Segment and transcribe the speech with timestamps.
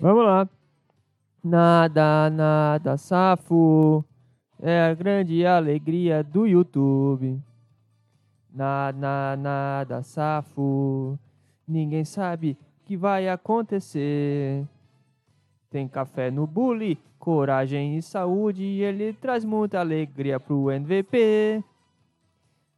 [0.00, 0.48] Vamos lá.
[1.44, 4.04] Nada, nada, safo.
[4.60, 7.40] É a grande alegria do YouTube.
[8.52, 11.16] Nada, nada, safo.
[11.68, 14.64] Ninguém sabe que vai acontecer.
[15.68, 18.62] Tem café no bully, coragem e saúde.
[18.62, 21.62] E ele traz muita alegria pro MVP.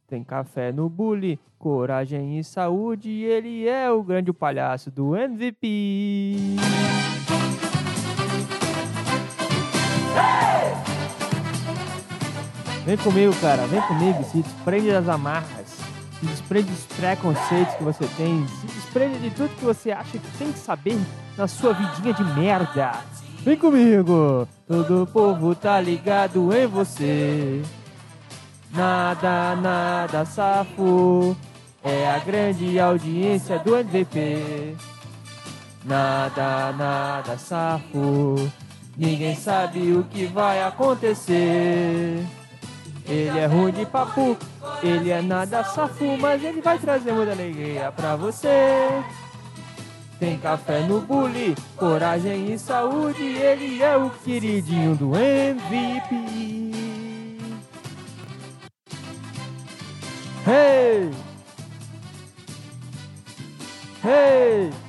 [0.07, 3.09] Tem café no bully, coragem e saúde.
[3.09, 6.35] E ele é o grande palhaço do MVP.
[12.83, 13.67] Vem comigo, cara.
[13.67, 14.23] Vem comigo.
[14.23, 15.68] Se desprende das amarras.
[16.19, 18.45] Se desprende dos preconceitos que você tem.
[18.47, 20.99] Se desprende de tudo que você acha que tem que saber
[21.37, 22.91] na sua vidinha de merda.
[23.43, 24.47] Vem comigo.
[24.67, 27.61] Todo povo tá ligado em você.
[28.73, 31.35] Nada, nada, safo.
[31.83, 34.75] É a grande audiência do MVP.
[35.85, 38.35] Nada, nada, safo.
[38.97, 42.25] Ninguém sabe o que vai acontecer.
[43.09, 44.37] Ele é ruim de papo,
[44.83, 49.03] ele é nada safo, mas ele vai trazer muita alegria pra você.
[50.19, 56.69] Tem café no bully, coragem e saúde, ele é o queridinho do MVP.
[60.45, 61.09] Hey!
[64.03, 64.88] Hey!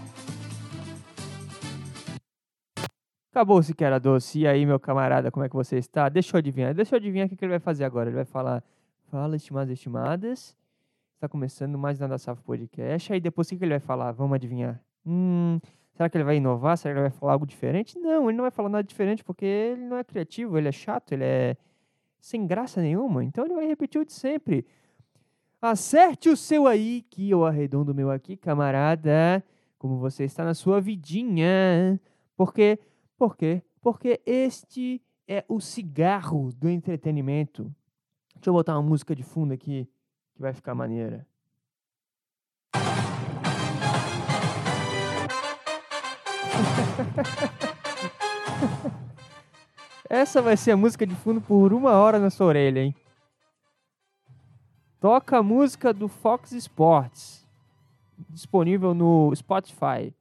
[3.30, 4.40] Acabou-se que era doce.
[4.40, 6.08] E aí, meu camarada, como é que você está?
[6.08, 6.74] Deixa eu adivinhar.
[6.74, 8.08] Deixa eu adivinhar o que ele vai fazer agora.
[8.08, 8.62] Ele vai falar:
[9.10, 10.56] Fala, estimados e estimadas.
[11.14, 13.12] Está começando mais Nada Safo Podcast.
[13.12, 14.12] Aí depois o que ele vai falar?
[14.12, 14.80] Vamos adivinhar.
[15.04, 15.58] Hum,
[15.92, 16.78] será que ele vai inovar?
[16.78, 17.98] Será que ele vai falar algo diferente?
[17.98, 21.12] Não, ele não vai falar nada diferente porque ele não é criativo, ele é chato,
[21.12, 21.56] ele é
[22.20, 23.24] sem graça nenhuma.
[23.24, 24.64] Então ele vai repetir o de sempre.
[25.60, 29.44] Acerte o seu aí, que eu arredondo o meu aqui, camarada.
[29.76, 32.00] Como você está na sua vidinha.
[32.36, 32.78] Porque
[33.20, 33.62] por quê?
[33.82, 37.64] Porque este é o cigarro do entretenimento.
[38.34, 39.86] Deixa eu botar uma música de fundo aqui
[40.34, 41.26] que vai ficar maneira.
[50.08, 52.96] Essa vai ser a música de fundo por uma hora na sua orelha, hein?
[54.98, 57.46] Toca a música do Fox Sports,
[58.30, 60.14] disponível no Spotify.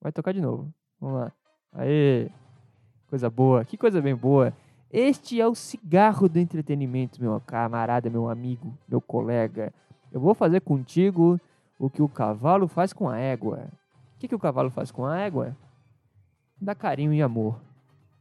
[0.00, 0.72] Vai tocar de novo.
[1.00, 1.32] Vamos lá.
[1.74, 2.28] Aê!
[3.08, 4.52] Coisa boa, que coisa bem boa.
[4.90, 9.72] Este é o cigarro do entretenimento, meu camarada, meu amigo, meu colega.
[10.12, 11.40] Eu vou fazer contigo
[11.78, 13.68] o que o cavalo faz com a égua.
[14.14, 15.56] O que, que o cavalo faz com a égua?
[16.60, 17.60] Dá carinho e amor.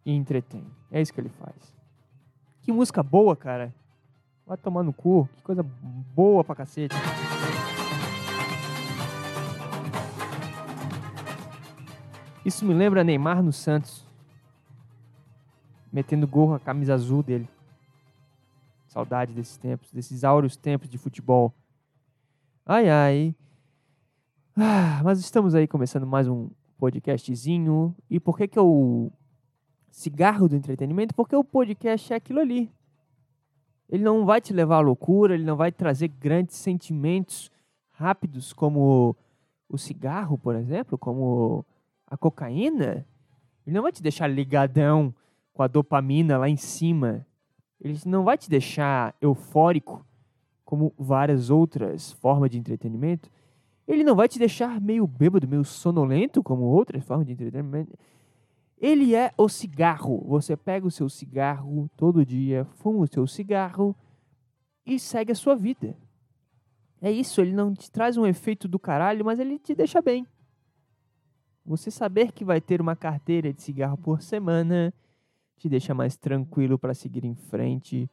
[0.05, 0.65] E entretém.
[0.91, 1.73] É isso que ele faz.
[2.61, 3.73] Que música boa, cara.
[4.45, 5.29] Vai tomar no cu.
[5.35, 6.95] Que coisa boa pra cacete.
[12.45, 14.05] Isso me lembra Neymar no Santos.
[15.91, 17.47] Metendo gol com a camisa azul dele.
[18.87, 21.53] Saudade desses tempos, desses áureos tempos de futebol.
[22.65, 23.35] Ai, ai.
[24.57, 27.95] Ah, mas estamos aí começando mais um podcastzinho.
[28.09, 29.11] E por que que eu...
[29.89, 31.13] Cigarro do entretenimento?
[31.13, 32.69] Porque o podcast é aquilo ali.
[33.87, 37.51] Ele não vai te levar à loucura, ele não vai trazer grandes sentimentos
[37.91, 39.15] rápidos como
[39.69, 41.63] o cigarro, por exemplo, como
[42.13, 43.07] a cocaína,
[43.65, 45.11] ele não vai te deixar ligadão
[45.51, 47.25] com a dopamina lá em cima.
[47.81, 50.05] Ele não vai te deixar eufórico,
[50.63, 53.31] como várias outras formas de entretenimento.
[53.87, 57.97] Ele não vai te deixar meio bêbado, meio sonolento, como outras formas de entretenimento.
[58.77, 60.23] Ele é o cigarro.
[60.27, 63.95] Você pega o seu cigarro todo dia, fuma o seu cigarro
[64.85, 65.97] e segue a sua vida.
[67.01, 70.27] É isso, ele não te traz um efeito do caralho, mas ele te deixa bem.
[71.65, 74.93] Você saber que vai ter uma carteira de cigarro por semana
[75.57, 78.09] te deixa mais tranquilo para seguir em frente.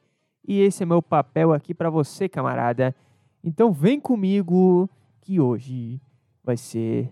[0.47, 2.95] E esse é meu papel aqui para você, camarada.
[3.43, 4.89] Então vem comigo
[5.19, 5.99] que hoje
[6.43, 7.11] vai ser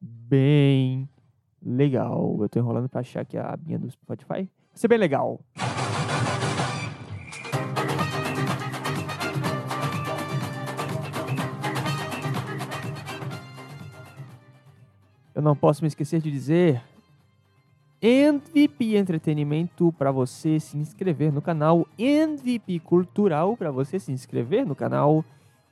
[0.00, 1.08] bem
[1.60, 2.36] legal.
[2.40, 5.40] Eu tô enrolando para achar que a abinha do Spotify vai ser bem legal.
[15.34, 16.82] Eu não posso me esquecer de dizer
[18.00, 24.76] MVP Entretenimento para você se inscrever no canal, MVP Cultural para você se inscrever no
[24.76, 25.24] canal,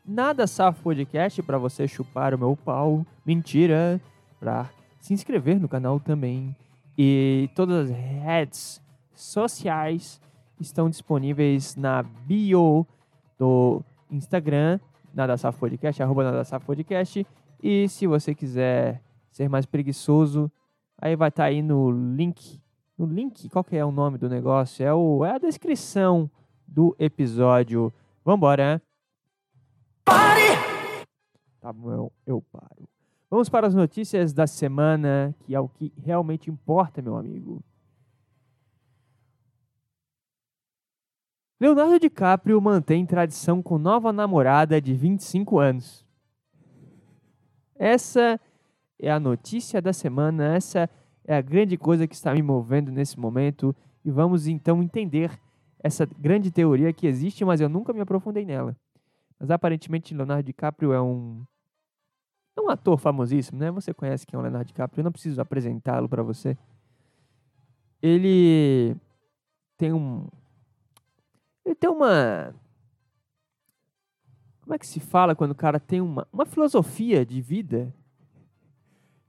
[0.04, 4.00] Nada Safo Podcast para você chupar o meu pau, mentira,
[4.40, 4.68] para
[4.98, 6.56] se inscrever no canal também.
[6.98, 8.82] E todas as redes
[9.14, 10.20] sociais
[10.58, 12.86] estão disponíveis na bio
[13.38, 14.80] do Instagram,
[15.14, 17.26] Nada Safo Podcast, arroba Nada Safo Podcast.
[17.62, 19.00] E se você quiser
[19.32, 20.52] ser mais preguiçoso,
[21.00, 22.60] aí vai estar tá aí no link.
[22.96, 24.84] No link, qual que é o nome do negócio?
[24.84, 26.30] É, o, é a descrição
[26.68, 27.92] do episódio.
[28.24, 28.80] Vambora!
[30.04, 31.06] Pare!
[31.60, 32.88] Tá bom, eu, eu paro.
[33.30, 37.64] Vamos para as notícias da semana, que é o que realmente importa, meu amigo.
[41.58, 46.04] Leonardo DiCaprio mantém tradição com nova namorada de 25 anos.
[47.76, 48.38] Essa
[49.02, 50.88] é a notícia da semana, essa
[51.24, 55.36] é a grande coisa que está me movendo nesse momento e vamos então entender
[55.80, 58.76] essa grande teoria que existe, mas eu nunca me aprofundei nela.
[59.40, 61.44] Mas aparentemente Leonardo DiCaprio é um
[62.56, 63.70] é um ator famosíssimo, né?
[63.72, 66.56] Você conhece quem é o Leonardo DiCaprio, eu não preciso apresentá-lo para você.
[68.00, 68.94] Ele
[69.76, 70.28] tem um
[71.64, 72.54] ele tem uma
[74.60, 77.92] como é que se fala quando o cara tem uma, uma filosofia de vida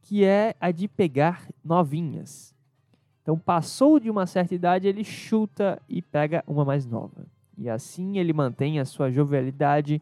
[0.04, 2.54] que é a de pegar novinhas.
[3.22, 7.26] Então, passou de uma certa idade, ele chuta e pega uma mais nova.
[7.58, 10.02] E assim ele mantém a sua jovialidade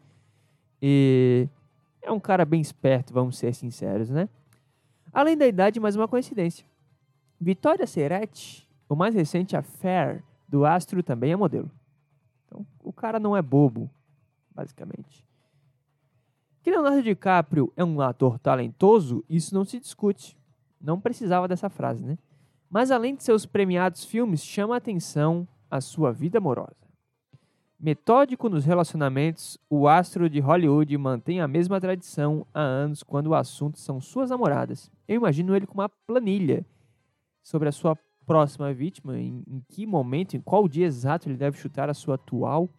[0.80, 1.48] e
[2.00, 4.28] é um cara bem esperto, vamos ser sinceros, né?
[5.12, 6.66] Além da idade, mais uma coincidência.
[7.40, 11.70] Vitória Sereti, o mais recente affair do astro, também é modelo.
[12.46, 13.88] Então, o cara não é bobo,
[14.52, 15.24] basicamente.
[16.62, 20.36] Que Leonardo DiCaprio é um ator talentoso, isso não se discute.
[20.80, 22.16] Não precisava dessa frase, né?
[22.70, 26.76] Mas além de seus premiados filmes, chama a atenção a sua vida amorosa.
[27.78, 33.34] Metódico nos relacionamentos, o astro de Hollywood mantém a mesma tradição há anos quando o
[33.34, 34.88] assunto são suas namoradas.
[35.08, 36.64] Eu imagino ele com uma planilha
[37.42, 41.58] sobre a sua próxima vítima, em, em que momento, em qual dia exato ele deve
[41.58, 42.70] chutar a sua atual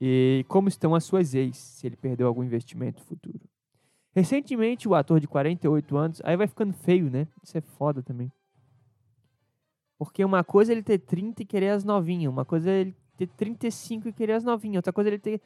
[0.00, 3.40] e como estão as suas ex, se ele perdeu algum investimento futuro.
[4.14, 7.26] Recentemente, o ator de 48 anos, aí vai ficando feio, né?
[7.42, 8.30] Isso é foda também.
[9.98, 12.96] Porque uma coisa é ele ter 30 e querer as novinhas, uma coisa é ele
[13.16, 15.40] ter 35 e querer as novinhas, outra coisa é ele ter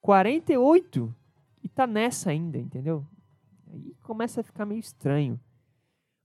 [0.00, 1.14] 48
[1.62, 3.06] e tá nessa ainda, entendeu?
[3.70, 5.40] Aí começa a ficar meio estranho.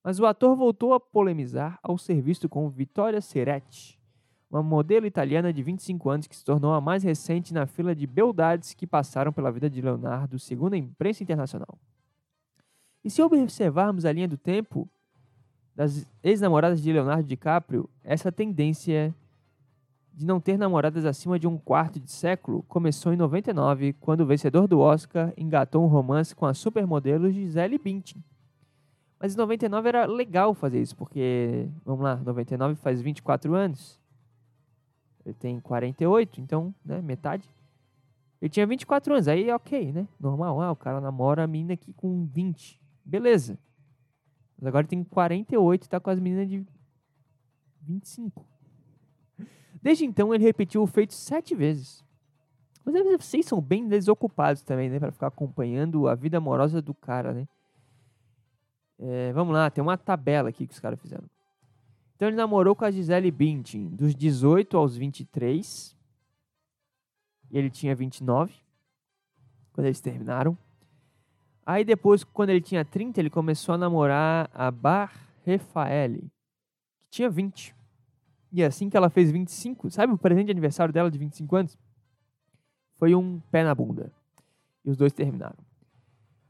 [0.03, 3.96] Mas o ator voltou a polemizar ao ser visto com Vittoria Seretti,
[4.49, 8.07] uma modelo italiana de 25 anos que se tornou a mais recente na fila de
[8.07, 11.77] beldades que passaram pela vida de Leonardo, segundo a imprensa internacional.
[13.03, 14.89] E se observarmos a linha do tempo
[15.75, 19.13] das ex-namoradas de Leonardo DiCaprio, essa tendência
[20.13, 24.25] de não ter namoradas acima de um quarto de século começou em 99, quando o
[24.25, 28.23] vencedor do Oscar engatou um romance com a supermodelo Gisele Bündchen.
[29.19, 33.99] Mas em 99 era legal fazer isso, porque, vamos lá, 99 faz 24 anos.
[35.27, 37.53] Ele tem 48, então, né, metade.
[38.41, 40.07] Ele tinha 24 anos, aí ok, né?
[40.17, 42.79] Normal, ah, o cara namora a menina aqui com 20.
[43.03, 43.59] Beleza.
[44.57, 46.65] Mas agora ele tem 48 e tá com as meninas de
[47.81, 48.45] 25.
[49.81, 52.05] Desde então, ele repetiu o feito sete vezes.
[52.85, 54.97] Mas vocês são bem desocupados também, né?
[54.97, 57.45] Pra ficar acompanhando a vida amorosa do cara, né?
[58.97, 61.29] É, vamos lá, tem uma tabela aqui que os caras fizeram.
[62.17, 65.95] Então ele namorou com a Gisele Bündchen dos 18 aos 23.
[67.51, 68.53] E ele tinha 29
[69.71, 70.57] quando eles terminaram.
[71.63, 75.13] Aí depois, quando ele tinha 30, ele começou a namorar a Bar
[75.45, 76.31] Rafaeli,
[77.01, 77.75] que tinha 20.
[78.51, 81.77] E assim que ela fez 25, sabe o presente de aniversário dela de 25 anos?
[82.95, 84.11] Foi um pé na bunda.
[84.83, 85.66] E os dois terminaram.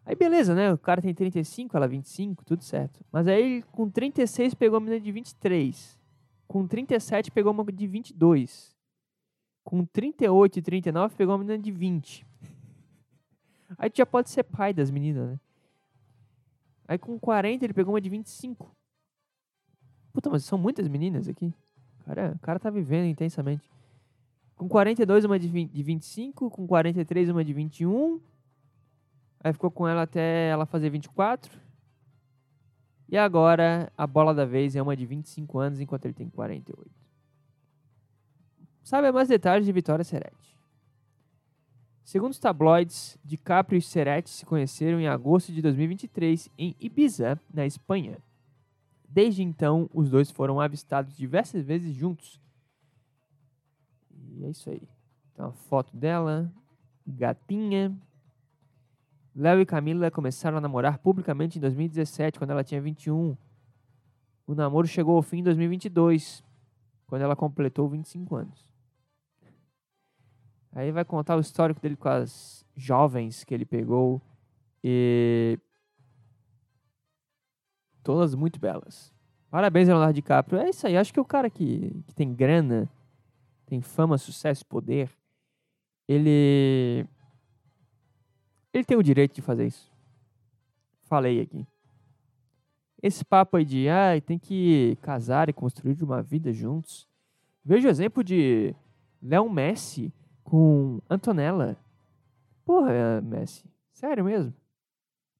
[0.07, 0.71] Aí beleza, né?
[0.71, 3.03] O cara tem 35, ela 25, tudo certo.
[3.11, 5.99] Mas aí com 36 pegou uma menina de 23.
[6.47, 8.73] Com 37 pegou uma de 22.
[9.65, 12.25] Com 38 e 39 pegou uma menina de 20.
[13.77, 15.39] Aí tu já pode ser pai das meninas, né?
[16.87, 18.71] Aí com 40 ele pegou uma de 25.
[20.13, 21.53] Puta, mas são muitas meninas aqui.
[22.05, 23.69] Cara, o cara tá vivendo intensamente.
[24.55, 28.21] Com 42 uma de, 20, de 25, com 43 uma de 21,
[29.39, 31.59] Aí ficou com ela até ela fazer 24.
[33.09, 36.89] E agora a bola da vez é uma de 25 anos, enquanto ele tem 48.
[38.83, 40.57] Sabe mais detalhes de Vitória Serete.
[42.03, 47.65] Segundo os tabloides, DiCaprio e Serete se conheceram em agosto de 2023 em Ibiza, na
[47.65, 48.17] Espanha.
[49.09, 52.39] Desde então, os dois foram avistados diversas vezes juntos.
[54.09, 54.87] E é isso aí.
[55.33, 56.49] Tem uma foto dela,
[57.05, 57.93] gatinha,
[59.37, 63.37] Léo e Camila começaram a namorar publicamente em 2017, quando ela tinha 21.
[64.47, 66.43] O namoro chegou ao fim em 2022,
[67.05, 68.73] quando ela completou 25 anos.
[70.71, 74.19] Aí vai contar o histórico dele com as jovens que ele pegou
[74.83, 75.59] e
[78.01, 79.13] todas muito belas.
[79.51, 80.61] Parabéns, Leonardo DiCaprio.
[80.61, 80.97] É isso aí.
[80.97, 82.89] Acho que o cara que, que tem grana,
[83.67, 85.11] tem fama, sucesso, poder,
[86.07, 87.05] ele
[88.73, 89.91] ele tem o direito de fazer isso.
[91.03, 91.65] Falei aqui.
[93.01, 97.07] Esse papo aí de ah, tem que casar e construir uma vida juntos.
[97.63, 98.75] Veja o exemplo de
[99.21, 100.11] Léo Messi
[100.43, 101.77] com Antonella.
[102.65, 103.63] Porra, Messi.
[103.93, 104.53] Sério mesmo?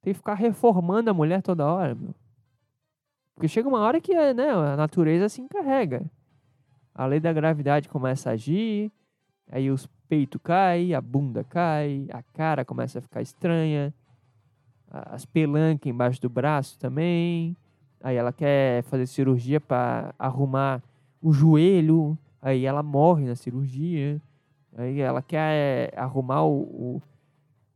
[0.02, 2.14] Tem que ficar reformando a mulher toda hora, meu.
[3.34, 6.10] Porque chega uma hora que né, a natureza se encarrega.
[6.94, 8.92] A lei da gravidade começa a agir,
[9.52, 13.94] aí os peitos caem, a bunda cai, a cara começa a ficar estranha,
[14.90, 17.56] as pelancas embaixo do braço também.
[18.02, 20.82] Aí ela quer fazer cirurgia para arrumar
[21.22, 24.22] o joelho, aí ela morre na cirurgia.
[24.76, 27.02] Aí ela quer arrumar o, o,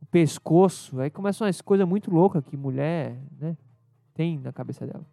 [0.00, 1.00] o pescoço.
[1.00, 3.56] Aí começam umas coisas muito loucas que mulher né,
[4.14, 5.04] tem na cabeça dela.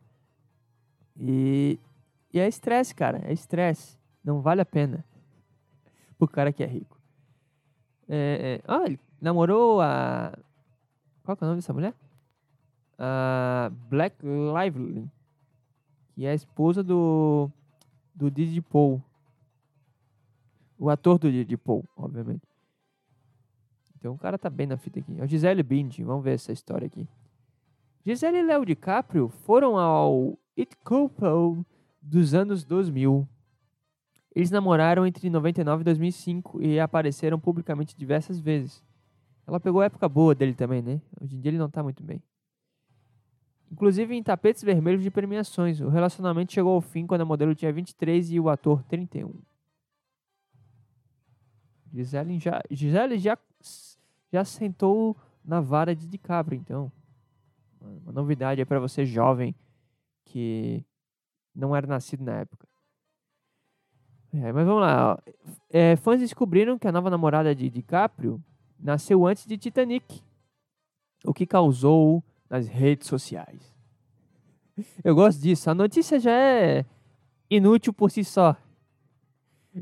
[1.19, 1.79] E,
[2.31, 3.21] e é estresse, cara.
[3.25, 3.97] É estresse.
[4.23, 5.03] Não vale a pena.
[6.17, 6.98] Pro cara que é rico.
[8.09, 10.33] É, é, ah, ele namorou a.
[11.23, 11.93] Qual é o nome dessa mulher?
[12.97, 15.07] A Black Lively.
[16.15, 17.49] Que é a esposa do.
[18.15, 19.01] Do Didi Paul.
[20.77, 22.41] O ator do Didi Paul, obviamente.
[23.97, 25.19] Então o cara tá bem na fita aqui.
[25.19, 26.05] É o Gisele Bündchen.
[26.05, 27.07] Vamos ver essa história aqui.
[28.05, 31.63] Gisele e Léo DiCaprio foram ao It Couple
[32.01, 33.27] dos anos 2000.
[34.35, 38.83] Eles namoraram entre 99 e 2005 e apareceram publicamente diversas vezes.
[39.47, 41.01] Ela pegou a época boa dele também, né?
[41.19, 42.21] Hoje em dia ele não tá muito bem.
[43.71, 45.79] Inclusive em tapetes vermelhos de premiações.
[45.81, 49.33] O relacionamento chegou ao fim quando a modelo tinha 23 e o ator 31.
[51.91, 53.37] Gisele já, Gisele já,
[54.31, 56.91] já sentou na vara de DiCaprio, então.
[57.81, 59.55] Uma novidade aí para você jovem
[60.25, 60.85] que
[61.55, 62.68] não era nascido na época.
[64.33, 65.21] É, mas vamos lá.
[65.69, 68.41] É, fãs descobriram que a nova namorada de DiCaprio
[68.79, 70.21] nasceu antes de Titanic,
[71.25, 73.73] o que causou nas redes sociais.
[75.03, 75.69] Eu gosto disso.
[75.69, 76.85] A notícia já é
[77.49, 78.55] inútil por si só.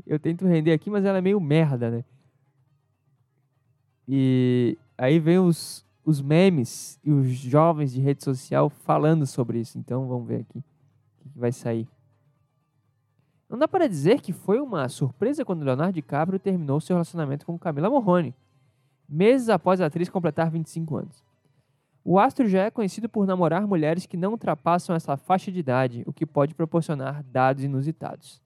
[0.06, 2.04] Eu tento render aqui, mas ela é meio merda, né?
[4.06, 9.78] E aí vem os, os memes e os jovens de rede social falando sobre isso.
[9.78, 10.58] Então vamos ver aqui
[11.24, 11.86] o que vai sair.
[13.48, 17.58] Não dá para dizer que foi uma surpresa quando Leonardo DiCaprio terminou seu relacionamento com
[17.58, 18.34] Camila Morrone,
[19.08, 21.24] meses após a atriz completar 25 anos.
[22.04, 26.02] O astro já é conhecido por namorar mulheres que não ultrapassam essa faixa de idade,
[26.06, 28.42] o que pode proporcionar dados inusitados.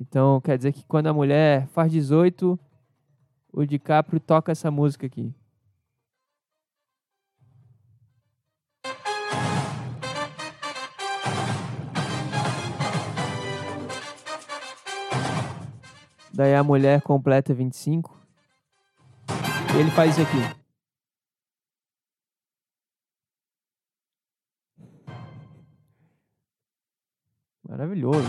[0.00, 2.58] Então, quer dizer que quando a mulher faz 18,
[3.52, 5.32] o DiCaprio toca essa música aqui.
[16.34, 18.12] Daí a mulher completa 25.
[19.74, 20.64] E ele faz isso aqui.
[27.68, 28.26] Maravilhoso.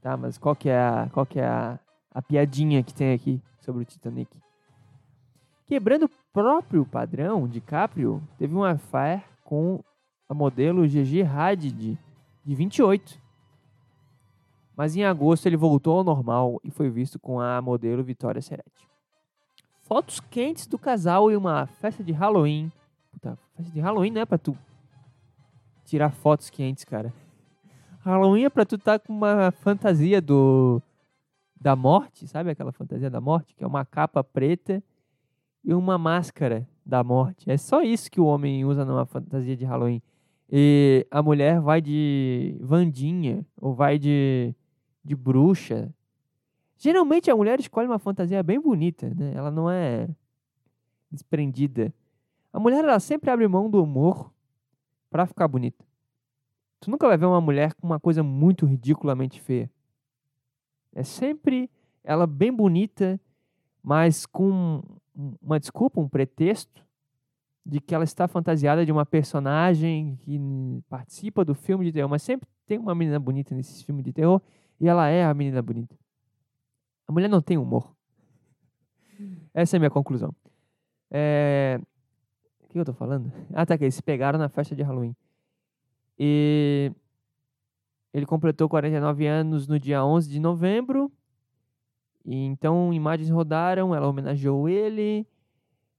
[0.00, 1.78] Tá, mas qual que é a, qual que é a,
[2.12, 4.30] a piadinha que tem aqui sobre o Titanic.
[5.66, 9.82] Quebrando o próprio padrão, DiCaprio teve um affair com
[10.28, 11.98] a modelo Gigi Hadid,
[12.44, 13.25] de 28.
[14.76, 18.86] Mas em agosto ele voltou ao normal e foi visto com a modelo Vitória Seretti.
[19.82, 22.70] Fotos quentes do casal e uma festa de Halloween.
[23.10, 24.56] Puta, festa de Halloween não é pra tu
[25.84, 27.12] tirar fotos quentes, cara.
[28.00, 30.82] Halloween é pra tu estar tá com uma fantasia do
[31.58, 33.54] da morte, sabe aquela fantasia da morte?
[33.54, 34.82] Que é uma capa preta
[35.64, 37.50] e uma máscara da morte.
[37.50, 40.02] É só isso que o homem usa numa fantasia de Halloween.
[40.50, 44.54] E a mulher vai de Vandinha ou vai de,
[45.06, 45.94] de bruxa.
[46.76, 49.32] Geralmente a mulher escolhe uma fantasia bem bonita, né?
[49.34, 50.08] Ela não é
[51.10, 51.94] desprendida.
[52.52, 54.30] A mulher ela sempre abre mão do humor
[55.08, 55.84] para ficar bonita.
[56.80, 59.70] Tu nunca vai ver uma mulher com uma coisa muito ridiculamente feia.
[60.94, 61.70] É sempre
[62.04, 63.18] ela bem bonita,
[63.82, 64.82] mas com
[65.40, 66.84] uma desculpa, um pretexto
[67.64, 70.38] de que ela está fantasiada de uma personagem que
[70.88, 74.40] participa do filme de terror, mas sempre tem uma menina bonita nesse filme de terror
[74.80, 75.96] e ela é a menina bonita.
[77.06, 77.94] A mulher não tem humor.
[79.54, 80.34] Essa é a minha conclusão.
[81.10, 81.80] É...
[82.64, 83.32] O que eu tô falando?
[83.54, 85.16] Ah, tá, que eles se pegaram na festa de Halloween.
[86.18, 86.92] E
[88.12, 91.10] ele completou 49 anos no dia 11 de novembro.
[92.24, 95.26] E então imagens rodaram, ela homenageou ele.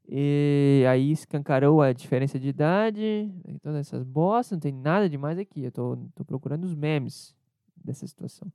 [0.10, 3.32] E aí escancarou a diferença de idade.
[3.62, 5.64] Todas essas bostas, não tem nada demais aqui.
[5.64, 7.36] Eu tô, tô procurando os memes
[7.76, 8.52] dessa situação.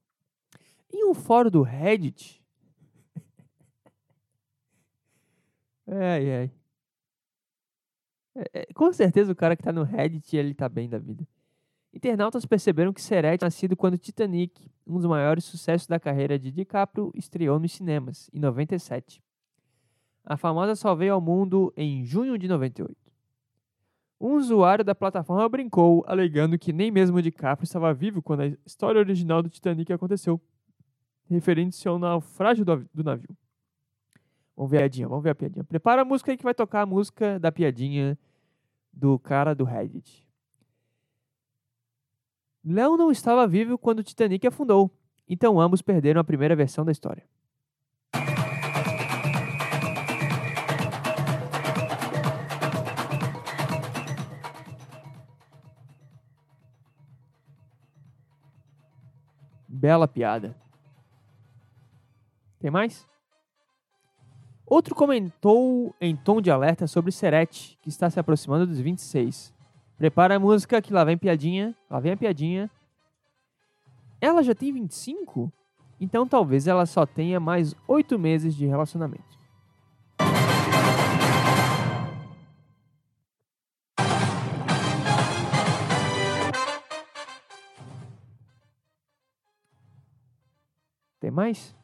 [0.92, 2.42] Em um fórum do Reddit.
[5.86, 6.50] ai, ai.
[8.34, 11.26] É, é, com certeza o cara que tá no Reddit, ele tá bem da vida.
[11.92, 17.12] Internautas perceberam que Serete nascido quando Titanic, um dos maiores sucessos da carreira de DiCaprio,
[17.14, 19.22] estreou nos cinemas, em 97.
[20.24, 22.96] A famosa só veio ao mundo em junho de 98.
[24.18, 28.98] Um usuário da plataforma brincou, alegando que nem mesmo DiCaprio estava vivo quando a história
[28.98, 30.40] original do Titanic aconteceu,
[31.32, 33.36] referente-se ao naufrágio do, navio.
[34.56, 35.64] Vamos ver a piadinha, vamos ver a piadinha.
[35.64, 38.18] Prepara a música aí que vai tocar a música da piadinha
[38.92, 40.28] do cara do Reddit.
[42.64, 44.90] Léo não estava vivo quando o Titanic afundou,
[45.28, 47.24] então ambos perderam a primeira versão da história.
[59.66, 60.54] Bela piada.
[62.62, 63.08] Tem mais?
[64.64, 69.52] Outro comentou em tom de alerta sobre Serete, que está se aproximando dos 26.
[69.98, 72.70] Prepara a música que lá vem piadinha, lá vem a piadinha.
[74.20, 75.52] Ela já tem 25?
[76.00, 79.36] Então talvez ela só tenha mais 8 meses de relacionamento.
[91.18, 91.74] Tem mais?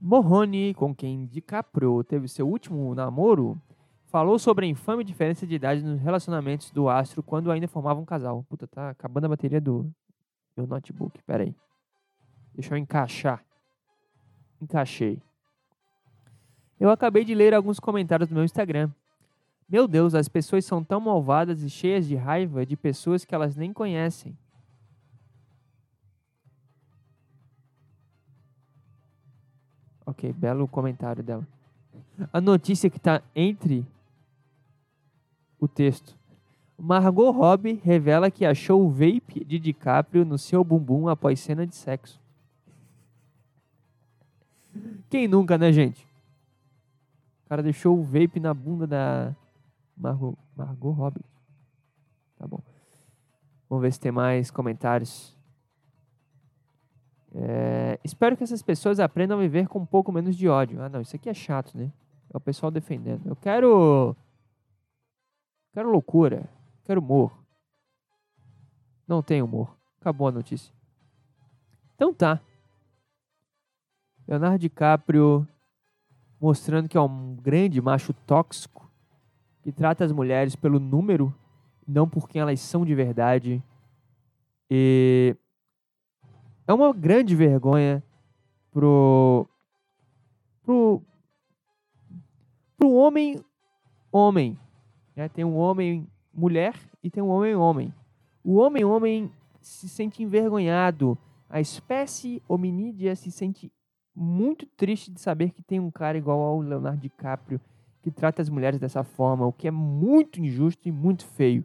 [0.00, 3.60] Morrone, com quem DiCaprio teve seu último namoro,
[4.06, 8.06] falou sobre a infame diferença de idade nos relacionamentos do astro quando ainda formavam um
[8.06, 8.42] casal.
[8.48, 9.92] Puta, tá acabando a bateria do
[10.56, 11.22] meu notebook.
[11.24, 11.54] Pera aí.
[12.54, 13.44] Deixa eu encaixar.
[14.60, 15.20] Encaixei.
[16.78, 18.90] Eu acabei de ler alguns comentários no meu Instagram.
[19.68, 23.54] Meu Deus, as pessoas são tão malvadas e cheias de raiva de pessoas que elas
[23.54, 24.36] nem conhecem.
[30.10, 31.46] Ok, belo comentário dela.
[32.32, 33.86] A notícia que está entre
[35.60, 36.18] o texto.
[36.76, 41.76] Margot Robbie revela que achou o vape de DiCaprio no seu bumbum após cena de
[41.76, 42.20] sexo.
[45.08, 46.04] Quem nunca, né, gente?
[47.44, 49.36] O cara deixou o vape na bunda da
[49.96, 51.24] Margot, Margot Robbie.
[52.36, 52.60] Tá bom.
[53.68, 55.38] Vamos ver se tem mais comentários.
[57.34, 60.80] É, espero que essas pessoas aprendam a viver com um pouco menos de ódio.
[60.82, 61.92] Ah, não, isso aqui é chato, né?
[62.32, 63.26] É o pessoal defendendo.
[63.26, 64.16] Eu quero.
[65.72, 66.48] Quero loucura.
[66.84, 67.32] Quero humor.
[69.06, 69.76] Não tem humor.
[70.00, 70.72] Acabou a notícia.
[71.94, 72.40] Então tá.
[74.26, 75.46] Leonardo DiCaprio
[76.40, 78.90] mostrando que é um grande macho tóxico
[79.62, 81.34] que trata as mulheres pelo número,
[81.86, 83.62] não por quem elas são de verdade.
[84.70, 85.36] E
[86.70, 88.00] é uma grande vergonha
[88.70, 89.44] pro
[90.62, 91.02] pro
[92.76, 93.44] pro homem
[94.12, 94.56] homem,
[95.16, 95.28] né?
[95.28, 97.94] Tem um homem mulher e tem um homem homem.
[98.44, 101.18] O homem homem se sente envergonhado.
[101.48, 103.72] A espécie hominídea se sente
[104.14, 107.60] muito triste de saber que tem um cara igual ao Leonardo DiCaprio
[108.00, 111.64] que trata as mulheres dessa forma, o que é muito injusto e muito feio.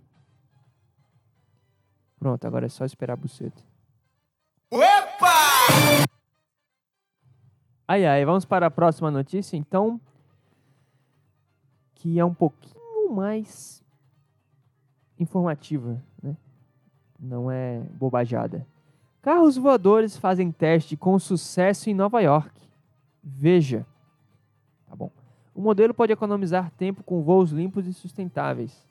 [2.18, 3.75] Pronto, agora é só esperar a buceta.
[4.72, 6.06] Opa!
[7.88, 10.02] Ai, ai, vamos para a próxima notícia, então.
[11.94, 13.84] Que é um pouquinho mais
[15.20, 16.36] informativa, né?
[17.20, 18.66] Não é bobajada.
[19.22, 22.62] Carros voadores fazem teste com sucesso em Nova York.
[23.24, 23.86] Veja.
[24.88, 25.12] Tá bom.
[25.54, 28.86] O modelo pode economizar tempo com voos limpos e sustentáveis.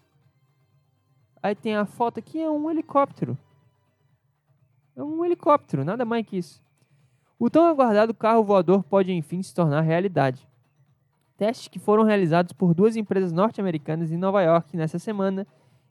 [1.43, 3.37] Aí tem a foto aqui, é um helicóptero.
[4.97, 6.63] É um helicóptero, nada mais que isso.
[7.39, 10.47] O tão aguardado carro voador pode enfim se tornar realidade.
[11.37, 15.47] Testes que foram realizados por duas empresas norte-americanas em Nova York nessa semana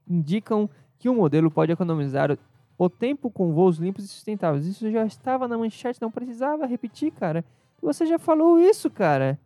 [0.07, 2.37] indicam que o modelo pode economizar
[2.77, 4.65] o tempo com voos limpos e sustentáveis.
[4.65, 7.43] Isso já estava na manchete, não precisava repetir, cara.
[7.81, 9.37] Você já falou isso, cara.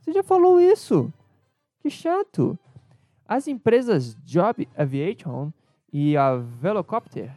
[0.00, 1.12] Você já falou isso.
[1.80, 2.58] Que chato.
[3.26, 5.52] As empresas Job Aviation
[5.92, 7.30] e a Velocopter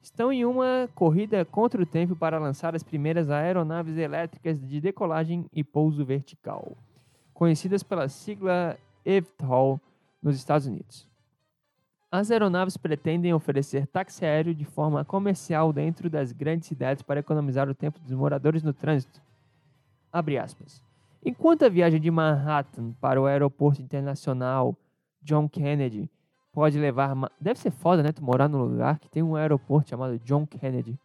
[0.00, 5.46] estão em uma corrida contra o tempo para lançar as primeiras aeronaves elétricas de decolagem
[5.52, 6.76] e pouso vertical,
[7.34, 9.80] conhecidas pela sigla eVTOL
[10.22, 11.08] nos Estados Unidos.
[12.10, 17.68] As aeronaves pretendem oferecer táxi aéreo de forma comercial dentro das grandes cidades para economizar
[17.68, 19.22] o tempo dos moradores no trânsito.
[21.24, 24.74] Enquanto a viagem de Manhattan para o aeroporto internacional
[25.22, 26.10] John Kennedy
[26.52, 27.16] pode levar.
[27.40, 28.12] Deve ser foda, né?
[28.12, 30.98] Tu morar num lugar que tem um aeroporto chamado John Kennedy.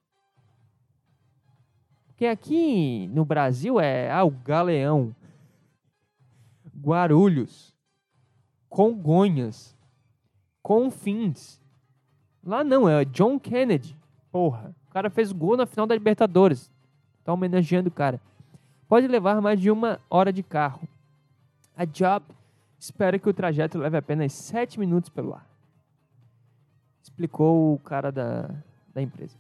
[2.08, 5.13] Porque aqui no Brasil é ah, o Galeão,
[6.79, 7.75] Guarulhos,
[8.69, 9.75] Congonhas,
[10.62, 11.62] Confins.
[12.43, 13.97] Lá não, é John Kennedy.
[14.31, 16.71] Porra, o cara fez gol na final da Libertadores.
[17.23, 18.21] Tá homenageando o cara.
[18.88, 20.88] Pode levar mais de uma hora de carro.
[21.75, 22.25] A Job
[22.86, 25.48] espera que o trajeto leve apenas 7 minutos pelo ar.
[27.02, 28.50] Explicou o cara da,
[28.93, 29.36] da empresa.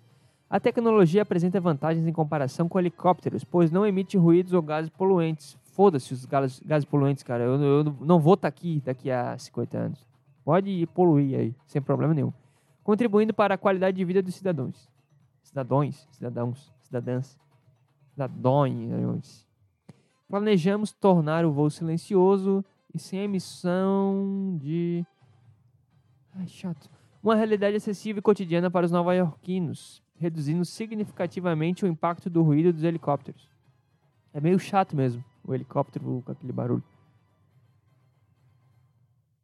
[0.49, 5.57] A tecnologia apresenta vantagens em comparação com helicópteros, pois não emite ruídos ou gases poluentes.
[5.63, 7.43] Foda-se os gases, gases poluentes, cara.
[7.43, 10.07] Eu, eu não vou estar tá aqui daqui a 50 anos.
[10.43, 12.31] Pode poluir aí, sem problema nenhum.
[12.83, 14.89] Contribuindo para a qualidade de vida dos cidadãos.
[15.43, 17.37] Cidadãos, cidadãos, cidadãs,
[18.11, 19.47] cidadãos.
[20.27, 22.63] Planejamos tornar o voo silencioso
[22.95, 25.05] e sem emissão de.
[26.33, 26.89] Ai, chato.
[27.21, 32.83] Uma realidade acessível e cotidiana para os nova-iorquinos reduzindo significativamente o impacto do ruído dos
[32.83, 33.49] helicópteros.
[34.33, 36.83] É meio chato mesmo, o helicóptero com aquele barulho.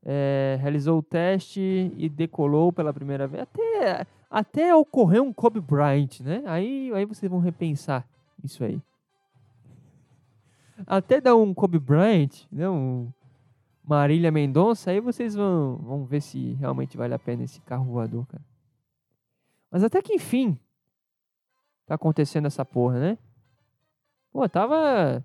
[0.03, 3.43] É, realizou o teste e decolou pela primeira vez.
[3.43, 6.41] Até, até ocorreu um Kobe Bryant, né?
[6.45, 8.07] Aí, aí vocês vão repensar
[8.43, 8.81] isso aí.
[10.87, 12.67] Até dar um Kobe Bryant, né?
[12.69, 13.11] Um
[13.83, 18.25] Marília Mendonça, aí vocês vão, vão ver se realmente vale a pena esse carro voador,
[18.27, 18.43] cara.
[19.69, 20.57] Mas até que enfim
[21.85, 23.17] tá acontecendo essa porra, né?
[24.31, 25.23] Pô, tava.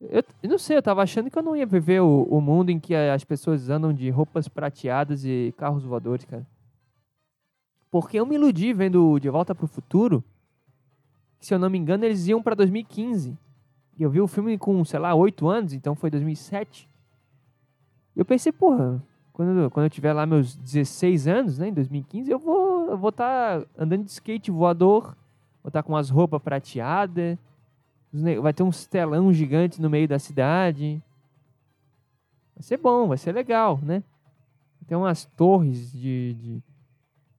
[0.00, 2.70] Eu, eu, não sei, eu tava achando que eu não ia viver o, o mundo
[2.70, 6.46] em que as pessoas andam de roupas prateadas e carros voadores, cara.
[7.90, 10.24] Porque eu me iludi vendo De Volta pro Futuro.
[11.40, 13.36] Se eu não me engano, eles iam pra 2015.
[13.98, 16.89] E eu vi o filme com, sei lá, 8 anos, então foi 2007.
[18.16, 22.38] Eu pensei, porra, quando, quando eu tiver lá meus 16 anos, né, em 2015, eu
[22.38, 25.16] vou eu vou estar tá andando de skate voador,
[25.62, 27.38] vou estar tá com umas roupas prateadas,
[28.42, 31.00] vai ter um telão gigante no meio da cidade.
[32.54, 34.02] Vai ser bom, vai ser legal, né?
[34.86, 36.62] Tem umas torres de, de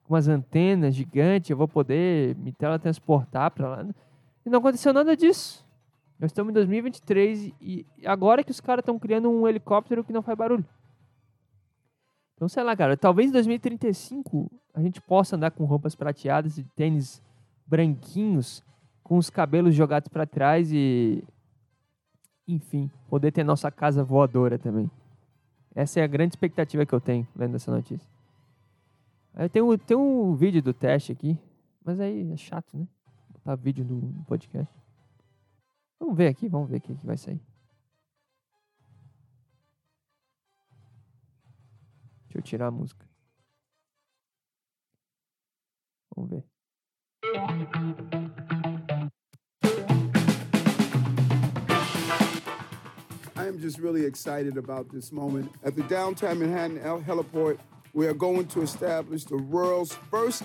[0.07, 3.86] umas antenas gigantes, eu vou poder me teletransportar para lá.
[4.45, 5.65] E não aconteceu nada disso.
[6.21, 10.21] Nós estamos em 2023 e agora que os caras estão criando um helicóptero que não
[10.21, 10.63] faz barulho.
[12.36, 16.63] Então, sei lá, cara, talvez em 2035 a gente possa andar com roupas prateadas e
[16.75, 17.23] tênis
[17.65, 18.63] branquinhos,
[19.01, 21.23] com os cabelos jogados para trás e.
[22.47, 24.91] Enfim, poder ter nossa casa voadora também.
[25.73, 28.07] Essa é a grande expectativa que eu tenho lendo essa notícia.
[29.51, 31.36] Tem um, tem um vídeo do teste aqui,
[31.84, 32.86] mas aí é chato, né?
[33.34, 34.81] Botar vídeo no podcast.
[36.12, 37.39] Vamos ver aqui, vamos ver o que vai sair.
[42.26, 43.08] Deixa eu tirar a música.
[46.13, 46.43] Vamos ver.
[53.38, 55.50] I am just really excited about this moment.
[55.63, 57.58] At the downtown Manhattan heliport,
[57.93, 60.43] we are going to establish the world's first.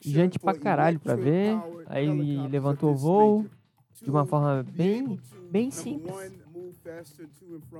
[0.00, 1.56] Gente pra caralho pra ver.
[1.86, 3.46] Aí levantou o voo
[4.02, 6.12] de uma forma bem, bem simples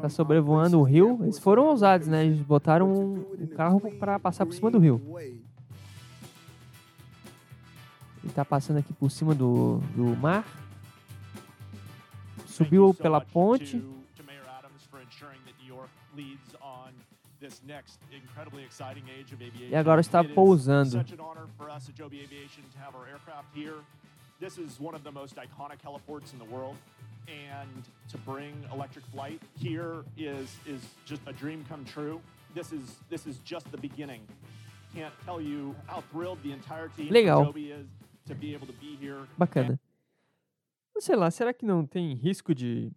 [0.00, 1.18] tá sobrevoando o rio.
[1.22, 2.24] Eles foram ousados, né?
[2.24, 5.00] Eles botaram um, carro para passar por cima do rio.
[8.22, 10.46] Ele tá passando aqui por cima do, do mar.
[12.46, 13.82] Subiu pela ponte.
[19.70, 21.04] E agora está pousando.
[24.38, 26.76] This is one of the most iconic heliports in the world
[27.28, 32.20] and to bring electric flight here is is just a dream come true.
[32.54, 34.22] This is this is just the beginning.
[34.94, 37.54] Can't tell you how thrilled the entire team Legal.
[37.56, 37.86] Is
[38.26, 39.26] to be able to be here.
[39.38, 39.78] Bacana.
[40.98, 42.92] Sei lá, será que não tem risco de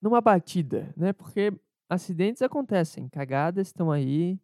[0.00, 1.12] numa batida, né?
[1.12, 1.52] Porque
[1.88, 4.38] acidentes acontecem, cagadas estão aí.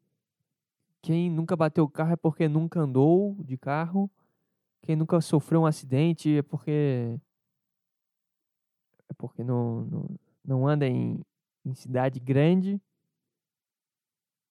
[1.03, 4.11] Quem nunca bateu o carro é porque nunca andou de carro.
[4.83, 7.21] Quem nunca sofreu um acidente é porque
[9.09, 10.11] é porque não, não,
[10.45, 11.21] não anda em,
[11.65, 12.81] em cidade grande.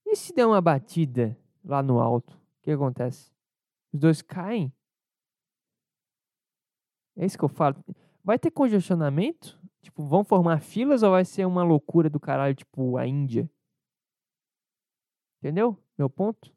[0.05, 3.31] E se der uma batida lá no alto, o que acontece?
[3.91, 4.71] Os dois caem?
[7.15, 7.83] É isso que eu falo.
[8.23, 9.59] Vai ter congestionamento?
[9.83, 13.49] Tipo, vão formar filas ou vai ser uma loucura do caralho, tipo a Índia?
[15.39, 15.77] Entendeu?
[15.97, 16.55] Meu ponto?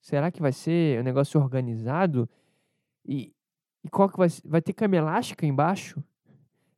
[0.00, 2.30] Será que vai ser um negócio organizado?
[3.04, 3.34] E,
[3.82, 6.02] e qual que vai Vai ter cama elástica embaixo?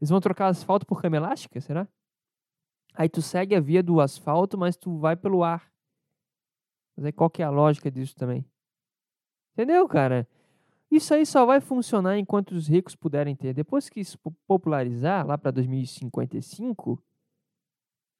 [0.00, 1.86] Eles vão trocar asfalto por cama elástica, será?
[2.94, 5.70] Aí tu segue a via do asfalto, mas tu vai pelo ar.
[6.96, 8.44] Mas aí qual que é a lógica disso também?
[9.52, 10.26] Entendeu, cara?
[10.92, 13.54] Isso aí só vai funcionar enquanto os ricos puderem ter.
[13.54, 17.02] Depois que isso popularizar, lá para 2055,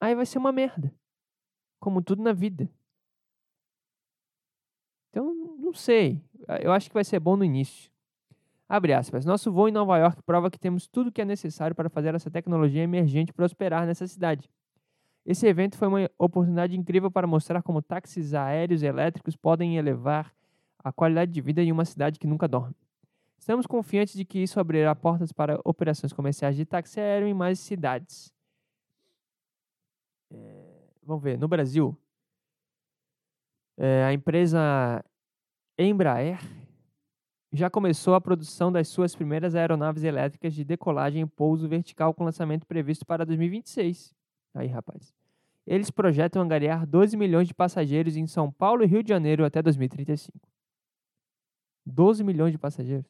[0.01, 0.91] aí vai ser uma merda.
[1.79, 2.67] Como tudo na vida.
[5.11, 6.19] Então, não sei.
[6.63, 7.91] Eu acho que vai ser bom no início.
[8.67, 9.23] Abre aspas.
[9.23, 12.15] Nosso voo em Nova York prova que temos tudo o que é necessário para fazer
[12.15, 14.49] essa tecnologia emergente prosperar nessa cidade.
[15.23, 20.33] Esse evento foi uma oportunidade incrível para mostrar como táxis aéreos elétricos podem elevar
[20.83, 22.75] a qualidade de vida em uma cidade que nunca dorme.
[23.37, 27.59] Estamos confiantes de que isso abrirá portas para operações comerciais de táxi aéreo em mais
[27.59, 28.33] cidades.
[30.31, 31.97] É, vamos ver, no Brasil,
[33.77, 35.03] é, a empresa
[35.77, 36.39] Embraer
[37.51, 42.23] já começou a produção das suas primeiras aeronaves elétricas de decolagem e pouso vertical com
[42.23, 44.13] lançamento previsto para 2026.
[44.55, 45.13] Aí, rapaz.
[45.65, 49.61] Eles projetam angariar 12 milhões de passageiros em São Paulo e Rio de Janeiro até
[49.61, 50.52] 2035.
[51.85, 53.09] 12 milhões de passageiros.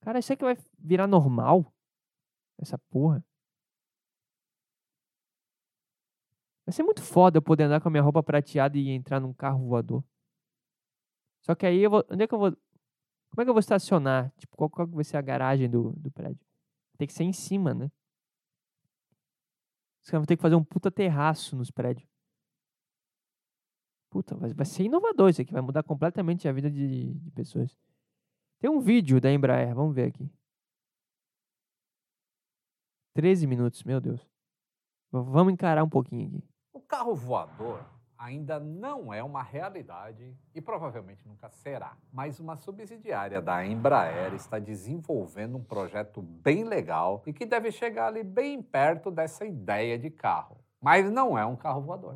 [0.00, 1.72] Cara, isso que vai virar normal?
[2.58, 3.24] Essa porra.
[6.66, 9.32] Vai ser muito foda eu poder andar com a minha roupa prateada e entrar num
[9.32, 10.04] carro voador.
[11.42, 12.04] Só que aí eu vou.
[12.10, 12.50] Onde é que eu vou.
[12.50, 14.32] Como é que eu vou estacionar?
[14.38, 16.44] Tipo, qual, qual vai ser a garagem do, do prédio?
[16.98, 17.90] Tem que ser em cima, né?
[20.02, 22.11] Os caras vão ter que fazer um puta terraço nos prédios.
[24.12, 27.74] Puta, vai, vai ser inovador isso aqui, vai mudar completamente a vida de, de pessoas.
[28.60, 30.30] Tem um vídeo da Embraer, vamos ver aqui.
[33.14, 34.20] 13 minutos, meu Deus.
[35.10, 36.44] Vamos encarar um pouquinho aqui.
[36.74, 37.82] O carro voador
[38.18, 41.96] ainda não é uma realidade e provavelmente nunca será.
[42.12, 48.08] Mas uma subsidiária da Embraer está desenvolvendo um projeto bem legal e que deve chegar
[48.08, 50.58] ali bem perto dessa ideia de carro.
[50.82, 52.14] Mas não é um carro voador.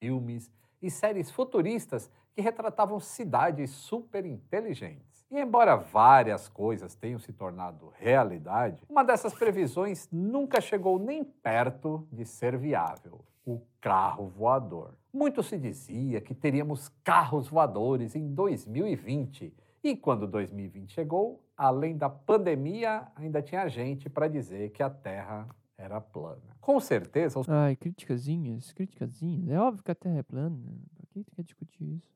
[0.00, 5.24] Filmes e séries futuristas que retratavam cidades super inteligentes.
[5.30, 12.06] E embora várias coisas tenham se tornado realidade, uma dessas previsões nunca chegou nem perto
[12.12, 14.94] de ser viável: o carro voador.
[15.12, 19.52] Muito se dizia que teríamos carros voadores em 2020.
[19.82, 25.48] E quando 2020 chegou, além da pandemia, ainda tinha gente para dizer que a Terra
[25.78, 26.56] era plana.
[26.60, 27.38] Com certeza.
[27.38, 27.48] Os...
[27.48, 29.50] Ai, criticazinhas, criticazinhas.
[29.50, 30.56] É óbvio que a Terra é plana.
[30.96, 32.10] Por que tu quer discutir isso?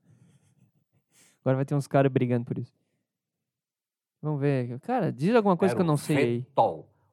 [1.40, 2.74] Agora vai ter uns caras brigando por isso.
[4.20, 4.78] Vamos ver.
[4.80, 6.46] Cara, diz alguma coisa era que eu não sei aí.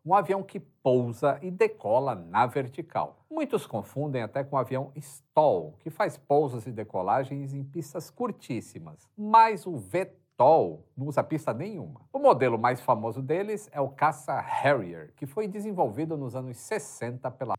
[0.06, 3.26] Um avião que pousa e decola na vertical.
[3.30, 9.08] Muitos confundem até com o avião STOL, que faz pousas e decolagens em pistas curtíssimas.
[9.18, 12.08] Mas o VTOL Tol não usa pista nenhuma.
[12.14, 17.30] O modelo mais famoso deles é o caça Harrier, que foi desenvolvido nos anos 60
[17.32, 17.56] pela.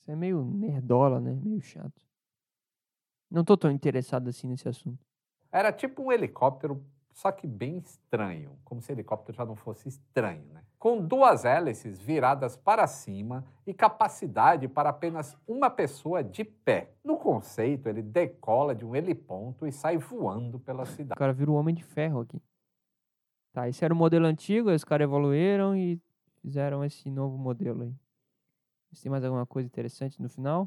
[0.00, 1.32] Isso é meio nerdola, né?
[1.42, 2.02] Meio chato.
[3.30, 5.06] Não tô tão interessado assim nesse assunto.
[5.50, 9.88] Era tipo um helicóptero só que bem estranho, como se o helicóptero já não fosse
[9.88, 10.64] estranho, né?
[10.82, 16.90] Com duas hélices viradas para cima e capacidade para apenas uma pessoa de pé.
[17.04, 21.12] No conceito, ele decola de um heliponto e sai voando pela cidade.
[21.12, 22.42] O cara vira o Homem de Ferro aqui.
[23.52, 26.00] Tá, esse era o modelo antigo, os caras evoluíram e
[26.40, 27.94] fizeram esse novo modelo aí.
[29.00, 30.66] Tem mais alguma coisa interessante no final?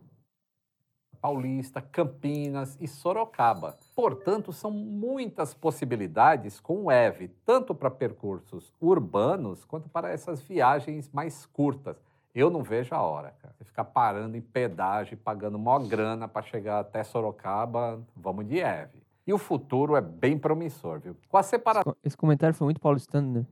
[1.25, 3.75] Paulista, Campinas e Sorocaba.
[3.95, 11.09] Portanto, são muitas possibilidades com o EV, tanto para percursos urbanos quanto para essas viagens
[11.11, 11.97] mais curtas.
[12.35, 13.55] Eu não vejo a hora, cara.
[13.57, 18.91] Você ficar parando em pedágio pagando mó grana para chegar até Sorocaba, vamos de EV.
[19.25, 21.17] E o futuro é bem promissor, viu?
[21.27, 21.95] Com a separação.
[22.03, 23.47] Esse comentário foi muito paulistano, né?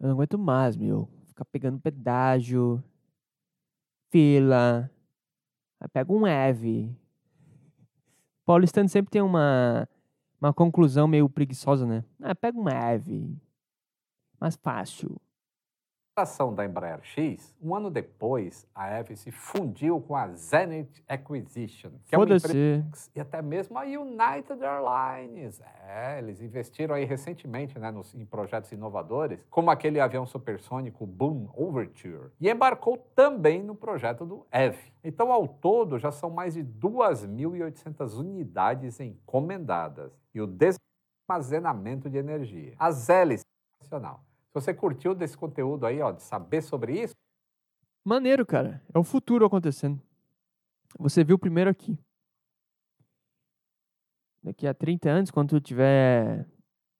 [0.00, 1.06] Eu não aguento mais, meu.
[1.26, 2.82] Ficar pegando pedágio,
[4.08, 4.90] fila,
[5.88, 6.94] pega um EV.
[8.44, 9.88] Paulistano sempre tem uma,
[10.40, 12.04] uma conclusão meio preguiçosa, né?
[12.20, 13.36] Ah, pega um EV.
[14.40, 15.20] Mais fácil.
[16.22, 21.90] Ação da Embraer X, um ano depois, a Eve se fundiu com a Zenith Acquisition,
[22.06, 25.60] que é uma empresa e até mesmo a United Airlines.
[25.86, 31.48] É, eles investiram aí recentemente né, nos, em projetos inovadores, como aquele avião supersônico Boom
[31.54, 34.92] Overture, e embarcou também no projeto do Eve.
[35.02, 42.74] Então, ao todo, já são mais de 2.800 unidades encomendadas e o desarmazenamento de energia.
[42.78, 43.44] As hélices,
[43.80, 44.20] nacional.
[44.50, 47.14] Se você curtiu desse conteúdo aí, ó, de saber sobre isso,
[48.04, 48.82] Maneiro, cara.
[48.94, 50.00] É o futuro acontecendo.
[50.98, 51.98] Você viu primeiro aqui.
[54.42, 56.46] Daqui a 30 anos, quando tu estiver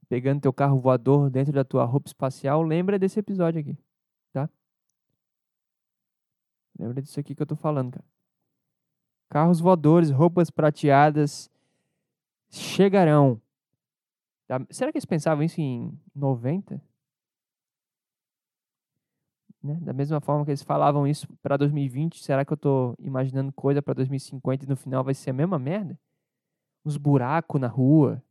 [0.08, 3.78] pegando teu carro voador dentro da tua roupa espacial, lembra desse episódio aqui,
[4.32, 4.50] tá?
[6.78, 8.04] Lembra disso aqui que eu tô falando, cara.
[9.30, 11.50] Carros voadores, roupas prateadas
[12.50, 13.40] chegarão.
[14.46, 14.60] Tá?
[14.70, 16.82] Será que eles pensavam isso em 90?
[19.62, 19.78] Né?
[19.82, 23.82] Da mesma forma que eles falavam isso para 2020, será que eu tô imaginando coisa
[23.82, 25.98] para 2050 e no final vai ser a mesma merda?
[26.84, 28.22] Uns buracos na rua,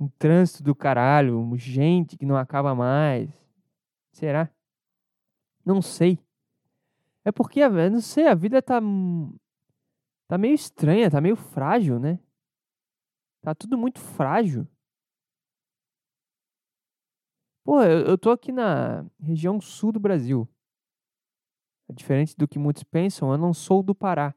[0.00, 3.30] um trânsito do caralho, gente que não acaba mais.
[4.12, 4.48] Será?
[5.64, 6.18] Não sei.
[7.24, 8.80] É porque, não sei, a vida tá
[10.28, 12.18] tá meio estranha, tá meio frágil, né?
[13.42, 14.66] Tá tudo muito frágil.
[17.64, 20.48] Pô, eu, eu tô aqui na região sul do Brasil.
[21.88, 24.34] É Diferente do que muitos pensam, eu não sou do Pará.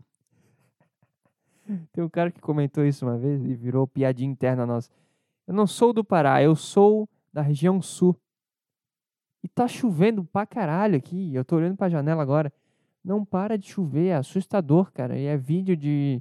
[1.91, 4.91] Tem um cara que comentou isso uma vez e virou piadinha interna nossa.
[5.47, 8.15] Eu não sou do Pará, eu sou da região sul.
[9.43, 11.35] E tá chovendo pra caralho aqui.
[11.35, 12.51] Eu tô olhando pra janela agora.
[13.03, 15.15] Não para de chover, é assustador, cara.
[15.17, 16.19] E é vídeo de,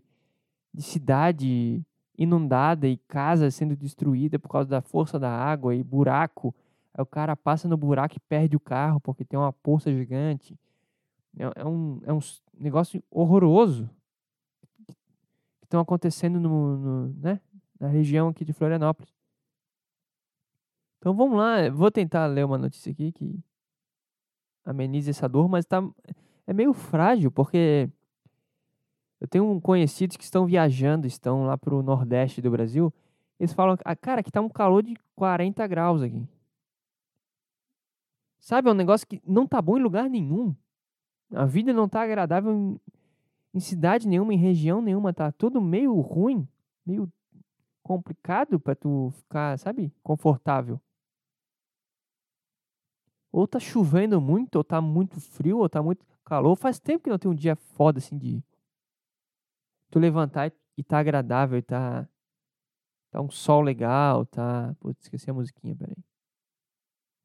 [0.74, 1.82] de cidade
[2.18, 6.54] inundada e casa sendo destruída por causa da força da água e buraco.
[6.94, 10.56] Aí o cara passa no buraco e perde o carro porque tem uma poça gigante.
[11.36, 12.20] É, é um, é um
[12.56, 13.90] negócio horroroso
[14.86, 17.40] que estão acontecendo no, no, né,
[17.80, 19.12] na região aqui de Florianópolis.
[20.98, 23.38] Então vamos lá, vou tentar ler uma notícia aqui que
[24.64, 25.82] amenize essa dor, mas tá,
[26.46, 27.90] é meio frágil porque
[29.20, 32.92] eu tenho conhecidos que estão viajando, estão lá pro nordeste do Brasil.
[33.38, 36.26] Eles falam, ah, cara, que tá um calor de 40 graus aqui.
[38.44, 40.54] Sabe, é um negócio que não tá bom em lugar nenhum.
[41.32, 42.78] A vida não tá agradável em,
[43.54, 46.46] em cidade nenhuma, em região nenhuma, tá tudo meio ruim,
[46.84, 47.10] meio
[47.82, 50.78] complicado pra tu ficar, sabe, confortável.
[53.32, 56.54] Ou tá chovendo muito, ou tá muito frio, ou tá muito calor.
[56.54, 58.44] Faz tempo que não tem um dia foda assim de
[59.90, 62.06] tu levantar e tá agradável, e tá
[63.10, 65.96] tá um sol legal, tá, putz, esqueci a musiquinha, peraí.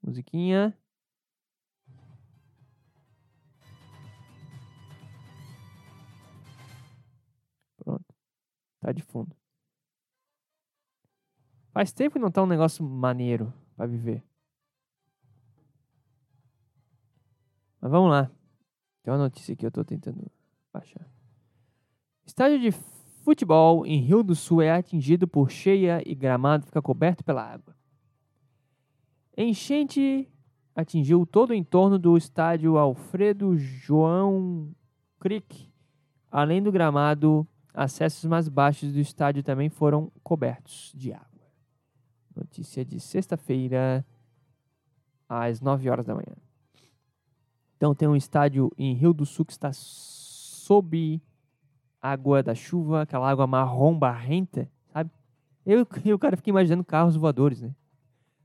[0.01, 0.73] Musiquinha.
[8.79, 9.35] Tá de fundo.
[11.71, 14.23] Faz tempo que não tá um negócio maneiro pra viver.
[17.79, 18.29] Mas vamos lá.
[19.03, 20.29] Tem uma notícia que eu tô tentando
[20.73, 21.07] baixar.
[22.25, 22.71] Estádio de
[23.23, 27.75] futebol em Rio do Sul é atingido por cheia e gramado fica coberto pela água.
[29.37, 30.27] Enchente
[30.75, 34.73] atingiu todo o entorno do estádio Alfredo João
[35.19, 35.71] Crick.
[36.31, 37.47] Além do gramado,
[37.79, 41.27] acessos mais baixos do estádio também foram cobertos de água.
[42.35, 44.05] Notícia de sexta-feira,
[45.27, 46.35] às 9 horas da manhã.
[47.77, 51.21] Então tem um estádio em Rio do Sul que está sob
[52.01, 55.09] água da chuva, aquela água marrom barrenta, sabe?
[55.65, 57.73] Eu e o cara fica imaginando carros voadores, né?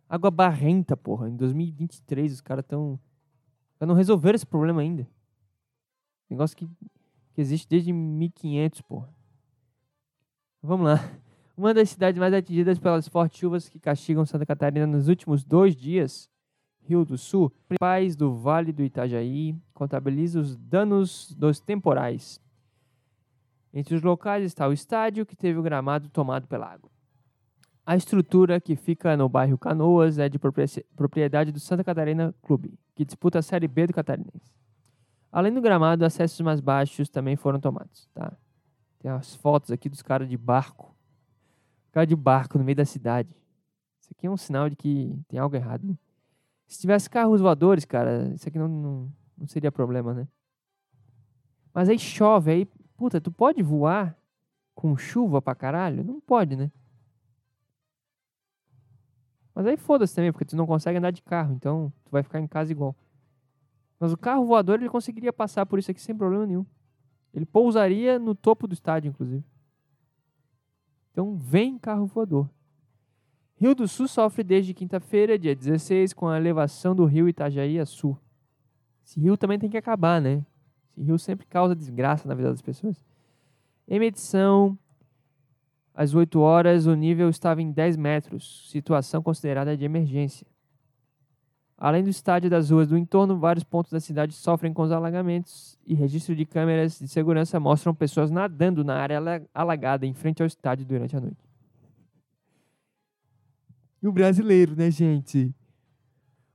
[0.09, 1.29] Água barrenta, porra.
[1.29, 3.01] Em 2023 os caras estão.
[3.81, 5.09] não resolveram esse problema ainda.
[6.31, 6.67] Negócio que,
[7.33, 9.14] que existe desde 1500, porra.
[10.67, 10.99] Vamos lá.
[11.55, 15.77] Uma das cidades mais atingidas pelas fortes chuvas que castigam Santa Catarina nos últimos dois
[15.77, 16.31] dias,
[16.81, 22.41] Rio do Sul, principais do Vale do Itajaí, contabiliza os danos dos temporais.
[23.75, 26.91] Entre os locais está o estádio, que teve o gramado tomado pela água.
[27.85, 32.73] A estrutura, que fica no bairro Canoas, é de proprie- propriedade do Santa Catarina Clube,
[32.95, 34.55] que disputa a Série B do Catarinense.
[35.31, 38.09] Além do gramado, acessos mais baixos também foram tomados.
[38.15, 38.33] Tá?
[39.05, 40.97] Tem as fotos aqui dos caras de barco.
[41.93, 43.29] Cara de barco no meio da cidade.
[44.01, 45.99] Isso aqui é um sinal de que tem algo errado, né?
[46.67, 50.27] Se tivesse carros voadores, cara, isso aqui não, não, não seria problema, né?
[51.75, 52.65] Mas aí chove, aí,
[52.97, 54.17] puta, tu pode voar
[54.75, 56.03] com chuva pra caralho?
[56.03, 56.73] Não pode, né?
[59.55, 62.41] Mas aí foda-se também, porque tu não consegue andar de carro, então tu vai ficar
[62.41, 62.97] em casa igual.
[64.01, 66.65] Mas o carro voador ele conseguiria passar por isso aqui sem problema nenhum.
[67.35, 69.45] Ele pousaria no topo do estádio, inclusive.
[71.11, 72.49] Então vem carro voador.
[73.57, 77.87] Rio do Sul sofre desde quinta-feira, dia 16, com a elevação do rio Itajaí a
[77.87, 78.17] Sul.
[79.05, 80.45] Esse rio também tem que acabar, né?
[80.89, 83.03] Esse rio sempre causa desgraça na vida das pessoas.
[83.87, 84.79] Em medição,
[85.93, 90.47] às 8 horas, o nível estava em 10 metros, situação considerada de emergência.
[91.77, 94.93] Além do estádio e das ruas do entorno, vários pontos da cidade sofrem com os
[94.93, 99.21] alagamentos e registro de câmeras de segurança mostram pessoas nadando na área
[99.53, 101.45] alagada em frente ao estádio durante a noite.
[104.01, 105.53] E o brasileiro, né, gente?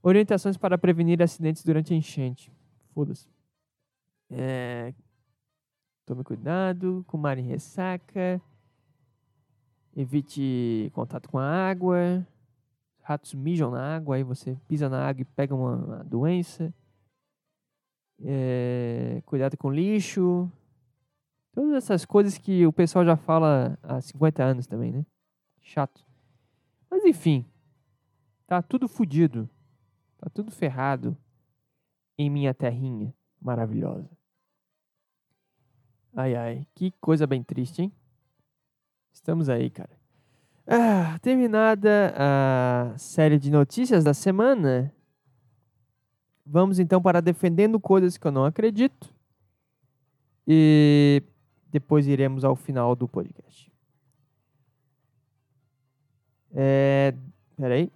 [0.01, 2.51] Orientações para prevenir acidentes durante a enchente.
[2.93, 3.27] Foda-se.
[4.29, 4.93] É...
[6.05, 8.41] Tome cuidado com mar em ressaca.
[9.95, 12.25] Evite contato com a água.
[13.09, 16.71] Ratos mijam na água, aí você pisa na água e pega uma, uma doença.
[18.21, 19.23] É...
[19.25, 20.47] Cuidado com lixo.
[21.51, 25.03] Todas essas coisas que o pessoal já fala há 50 anos também, né?
[25.59, 26.05] Chato.
[26.87, 27.43] Mas enfim,
[28.45, 29.49] tá tudo fodido.
[30.19, 31.17] Tá tudo ferrado
[32.15, 34.07] em minha terrinha maravilhosa.
[36.13, 37.91] Ai, ai, que coisa bem triste, hein?
[39.11, 39.98] Estamos aí, cara.
[40.71, 44.93] Ah, terminada a série de notícias da semana,
[46.45, 49.11] vamos então para defendendo coisas que eu não acredito.
[50.47, 51.23] E
[51.71, 53.71] depois iremos ao final do podcast.
[56.51, 57.15] É,
[57.57, 57.91] peraí.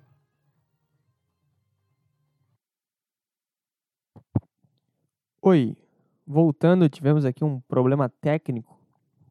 [5.43, 5.77] Oi,
[6.25, 8.79] voltando, tivemos aqui um problema técnico.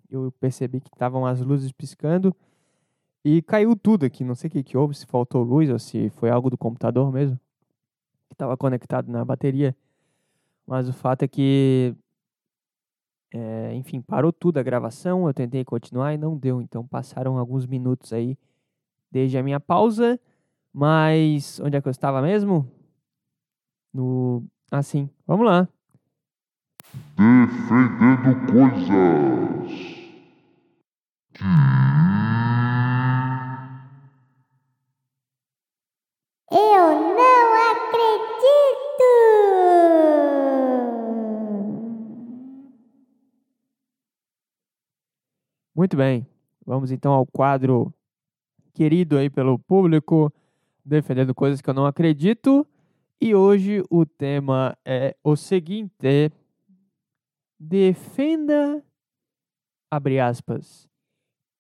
[0.09, 2.33] Eu percebi que estavam as luzes piscando
[3.25, 4.25] e caiu tudo aqui.
[4.25, 7.13] Não sei o que, que houve, se faltou luz ou se foi algo do computador
[7.13, 7.39] mesmo,
[8.29, 9.77] que estava conectado na bateria.
[10.67, 11.95] Mas o fato é que,
[13.33, 15.27] é, enfim, parou tudo a gravação.
[15.27, 16.61] Eu tentei continuar e não deu.
[16.61, 18.37] Então passaram alguns minutos aí
[19.11, 20.19] desde a minha pausa.
[20.73, 22.67] Mas onde é que eu estava mesmo?
[23.93, 24.43] No.
[24.71, 25.69] Assim, vamos lá.
[27.17, 29.71] Defendendo coisas
[31.35, 32.22] que.
[36.55, 38.13] Eu não acredito!
[45.75, 46.27] Muito bem.
[46.67, 47.93] Vamos então ao quadro
[48.75, 50.31] querido aí pelo público,
[50.85, 52.67] defendendo coisas que eu não acredito.
[53.19, 56.31] E hoje o tema é o seguinte:
[57.59, 58.85] defenda,
[59.91, 60.87] abre aspas,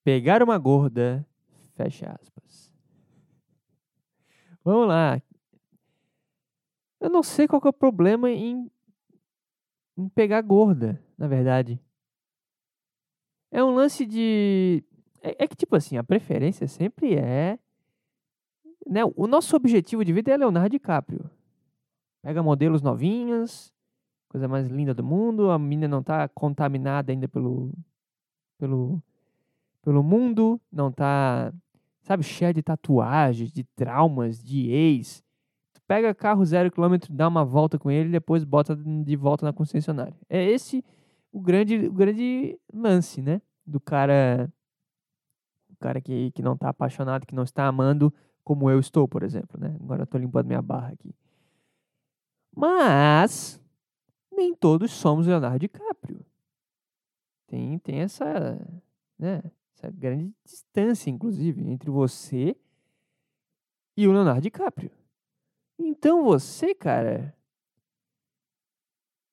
[0.05, 1.27] pegar uma gorda,
[1.75, 2.42] fecha aspas.
[4.65, 5.21] Vamos lá.
[7.01, 8.71] Eu não sei qual é o problema em,
[9.99, 11.81] em pegar gorda, na verdade.
[13.51, 14.85] É um lance de.
[15.21, 17.59] É, é que, tipo assim, a preferência sempre é.
[18.87, 21.31] Né, o nosso objetivo de vida é Leonardo DiCaprio.
[22.23, 23.73] Pega modelos novinhas,
[24.29, 27.73] coisa mais linda do mundo, a menina não tá contaminada ainda pelo.
[28.59, 29.03] pelo.
[29.83, 31.53] pelo mundo, não tá.
[32.03, 35.23] Sabe, cheia de tatuagens, de traumas, de ex.
[35.73, 39.47] Tu pega carro zero quilômetro, dá uma volta com ele e depois bota de volta
[39.47, 40.17] na concessionária.
[40.29, 40.85] É esse
[41.33, 43.41] o grande, o grande lance, né?
[43.67, 44.53] Do cara.
[45.71, 48.13] O cara que, que não tá apaixonado, que não está amando
[48.45, 49.77] como eu estou, por exemplo, né?
[49.81, 51.15] Agora eu tô limpando minha barra aqui.
[52.55, 53.61] Mas
[54.31, 56.25] nem todos somos Leonardo DiCaprio.
[57.47, 58.59] Tem, tem essa,
[59.19, 59.43] né,
[59.83, 62.57] essa grande distância, inclusive, entre você
[63.97, 64.91] e o Leonardo DiCaprio.
[65.79, 67.37] Então você, cara.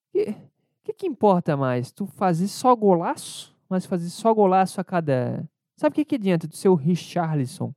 [0.08, 0.36] O que,
[0.84, 1.92] que, que importa mais?
[1.92, 3.56] Tu fazer só golaço?
[3.70, 5.48] Mas fazer só golaço a cada.
[5.78, 7.74] Sabe o que, que adianta do seu Richarlison?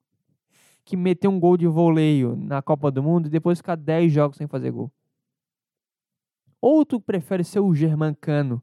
[0.84, 4.38] Que meteu um gol de voleio na Copa do Mundo e depois ficar 10 jogos
[4.38, 4.90] sem fazer gol?
[6.60, 8.62] Ou tu prefere ser o Germancano?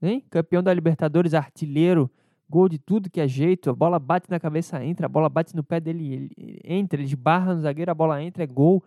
[0.00, 0.24] Hein?
[0.30, 2.10] Campeão da Libertadores, artilheiro,
[2.48, 5.54] gol de tudo que é jeito, a bola bate na cabeça, entra, a bola bate
[5.54, 8.78] no pé dele, ele entra, ele esbarra no zagueiro, a bola entra, é gol.
[8.78, 8.82] O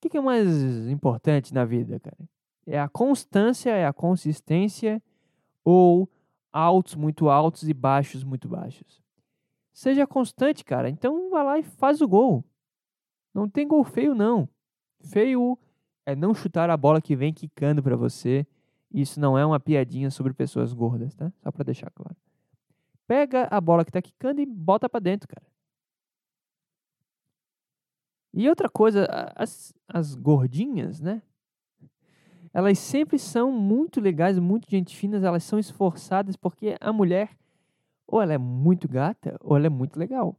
[0.00, 0.48] que, que é mais
[0.88, 2.16] importante na vida, cara?
[2.66, 5.02] É a constância, é a consistência
[5.64, 6.08] ou
[6.52, 9.02] altos muito altos e baixos muito baixos?
[9.72, 10.88] Seja constante, cara.
[10.88, 12.44] Então vai lá e faz o gol.
[13.32, 14.48] Não tem gol feio, não.
[15.00, 15.58] Feio
[16.04, 18.46] é não chutar a bola que vem quicando para você.
[18.92, 21.32] Isso não é uma piadinha sobre pessoas gordas, tá?
[21.42, 22.16] Só para deixar claro.
[23.10, 25.44] Pega a bola que tá quicando e bota para dentro, cara.
[28.32, 29.04] E outra coisa,
[29.34, 31.20] as, as gordinhas, né?
[32.54, 37.36] Elas sempre são muito legais, muito gente finas, elas são esforçadas porque a mulher
[38.06, 40.38] ou ela é muito gata ou ela é muito legal.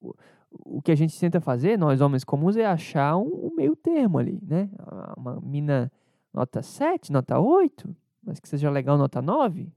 [0.00, 0.14] O,
[0.50, 4.16] o que a gente tenta fazer, nós homens comuns, é achar um, um meio termo
[4.16, 4.70] ali, né?
[4.78, 5.92] Ah, Uma mina
[6.32, 9.70] nota 7, nota 8, mas que seja legal nota 9.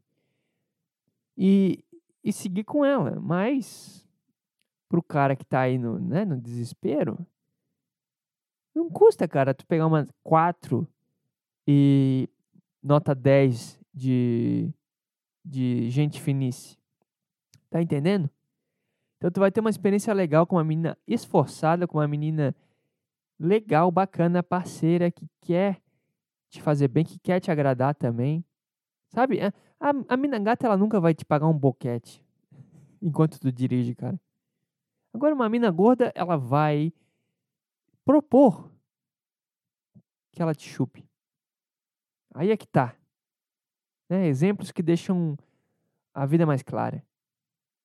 [1.43, 1.83] E,
[2.23, 3.19] e seguir com ela.
[3.19, 4.07] Mas
[4.87, 7.17] pro cara que tá aí no, né, no desespero,
[8.75, 10.87] não custa, cara, tu pegar uma 4
[11.67, 12.29] e
[12.83, 14.71] nota 10 de,
[15.43, 16.77] de gente finice.
[17.71, 18.29] Tá entendendo?
[19.17, 22.55] Então tu vai ter uma experiência legal com uma menina esforçada, com uma menina
[23.39, 25.81] legal, bacana, parceira, que quer
[26.49, 28.45] te fazer bem, que quer te agradar também.
[29.11, 29.41] Sabe?
[29.41, 32.25] A, a, a mina gata, ela nunca vai te pagar um boquete
[33.01, 34.19] enquanto tu dirige, cara.
[35.13, 36.93] Agora, uma mina gorda, ela vai
[38.05, 38.71] propor
[40.31, 41.05] que ela te chupe.
[42.33, 42.95] Aí é que tá.
[44.09, 44.27] Né?
[44.27, 45.37] Exemplos que deixam
[46.13, 47.03] a vida mais clara.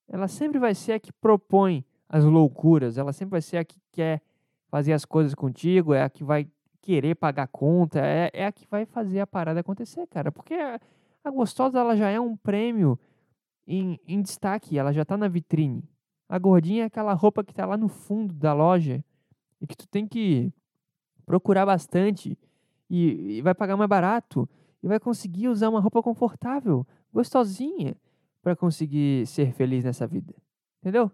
[0.08, 3.80] Ela sempre vai ser a que propõe as loucuras, ela sempre vai ser a que
[3.90, 4.22] quer
[4.68, 6.48] fazer as coisas contigo, é a que vai
[6.80, 10.30] querer pagar conta, é, é a que vai fazer a parada acontecer, cara.
[10.30, 10.54] Porque
[11.26, 12.98] a, a gostosa, ela já é um prêmio
[13.66, 15.82] em, em destaque, ela já tá na vitrine.
[16.28, 19.04] A gordinha é aquela roupa que tá lá no fundo da loja
[19.60, 20.52] e que tu tem que
[21.24, 22.38] procurar bastante
[22.88, 24.48] e, e vai pagar mais barato
[24.82, 27.96] e vai conseguir usar uma roupa confortável, gostosinha,
[28.42, 30.34] para conseguir ser feliz nessa vida.
[30.80, 31.10] Entendeu?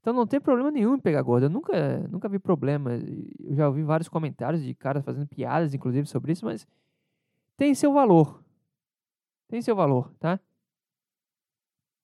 [0.00, 1.46] Então não tem problema nenhum em pegar gorda.
[1.46, 2.92] Eu nunca, nunca vi problema.
[3.40, 6.66] Eu já ouvi vários comentários de caras fazendo piadas, inclusive, sobre isso, mas
[7.56, 8.45] tem seu valor.
[9.48, 10.40] Tem seu valor, tá?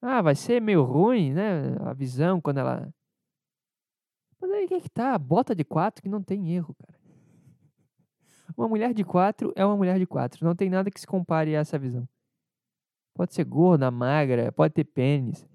[0.00, 1.76] Ah, vai ser meio ruim, né?
[1.80, 2.92] A visão quando ela.
[4.40, 5.16] Mas aí que é que tá?
[5.18, 7.00] Bota de quatro que não tem erro, cara.
[8.56, 10.44] Uma mulher de quatro é uma mulher de quatro.
[10.44, 12.08] Não tem nada que se compare a essa visão.
[13.14, 15.46] Pode ser gorda, magra, pode ter pênis.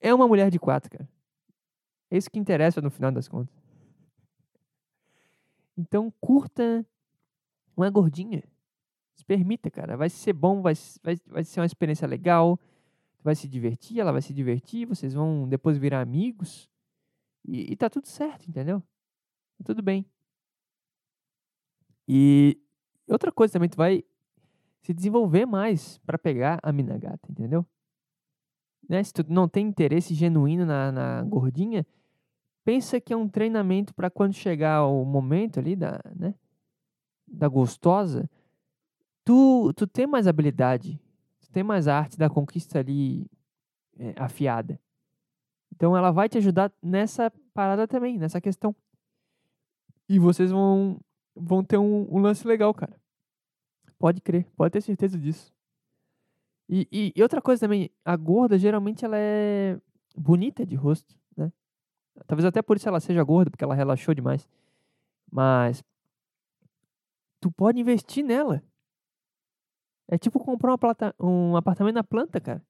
[0.00, 1.08] É uma mulher de quatro, cara.
[2.10, 3.54] É isso que interessa no final das contas.
[5.76, 6.84] Então, curta
[7.76, 8.42] uma gordinha.
[9.20, 9.98] Se permita, cara.
[9.98, 12.58] Vai ser bom, vai, vai, vai ser uma experiência legal.
[13.22, 14.86] Vai se divertir, ela vai se divertir.
[14.86, 16.70] Vocês vão depois virar amigos.
[17.46, 18.80] E, e tá tudo certo, entendeu?
[19.58, 20.06] Tá tudo bem.
[22.08, 22.58] E
[23.06, 24.02] outra coisa também, tu vai
[24.80, 27.66] se desenvolver mais para pegar a mina gata, entendeu?
[28.88, 29.02] Né?
[29.02, 31.86] Se tu não tem interesse genuíno na, na gordinha,
[32.64, 36.34] pensa que é um treinamento para quando chegar o momento ali da, né,
[37.28, 38.26] da gostosa,
[39.24, 41.00] tu, tu tem mais habilidade,
[41.40, 43.26] tu tem mais arte da conquista ali
[43.98, 44.80] é, afiada.
[45.74, 48.74] Então ela vai te ajudar nessa parada também, nessa questão.
[50.08, 51.00] E vocês vão,
[51.34, 52.94] vão ter um, um lance legal, cara.
[53.98, 55.52] Pode crer, pode ter certeza disso.
[56.68, 59.78] E, e, e, outra coisa também, a gorda geralmente ela é
[60.16, 61.52] bonita de rosto, né?
[62.26, 64.48] Talvez até por isso ela seja gorda, porque ela relaxou demais.
[65.30, 65.82] Mas
[67.40, 68.62] tu pode investir nela.
[70.12, 72.60] É tipo comprar uma plata, um apartamento na planta, cara.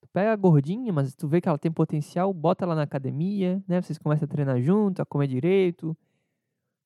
[0.00, 3.60] Tu pega a gordinha, mas tu vê que ela tem potencial, bota ela na academia,
[3.66, 3.82] né?
[3.82, 5.96] Vocês começam a treinar junto, a comer direito.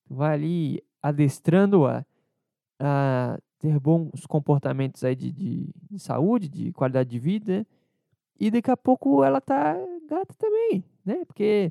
[0.06, 2.06] Tu vai ali adestrando-a
[2.80, 7.66] a ter bons comportamentos aí de, de, de, saúde, de qualidade de vida.
[8.40, 9.76] E daqui a pouco ela tá
[10.08, 11.22] gata também, né?
[11.26, 11.70] Porque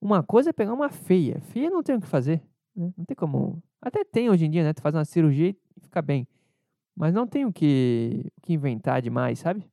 [0.00, 1.42] uma coisa é pegar uma feia.
[1.42, 2.42] Feia não tem o que fazer,
[2.74, 2.90] né?
[2.96, 3.62] Não tem como...
[3.82, 4.72] Até tem hoje em dia, né?
[4.72, 6.26] Tu faz uma cirurgia e fica bem.
[7.00, 9.66] Mas não tem o que, o que inventar demais, sabe?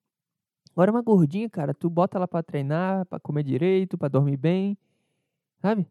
[0.72, 4.78] Agora uma gordinha, cara, tu bota ela pra treinar, pra comer direito, pra dormir bem,
[5.62, 5.86] sabe?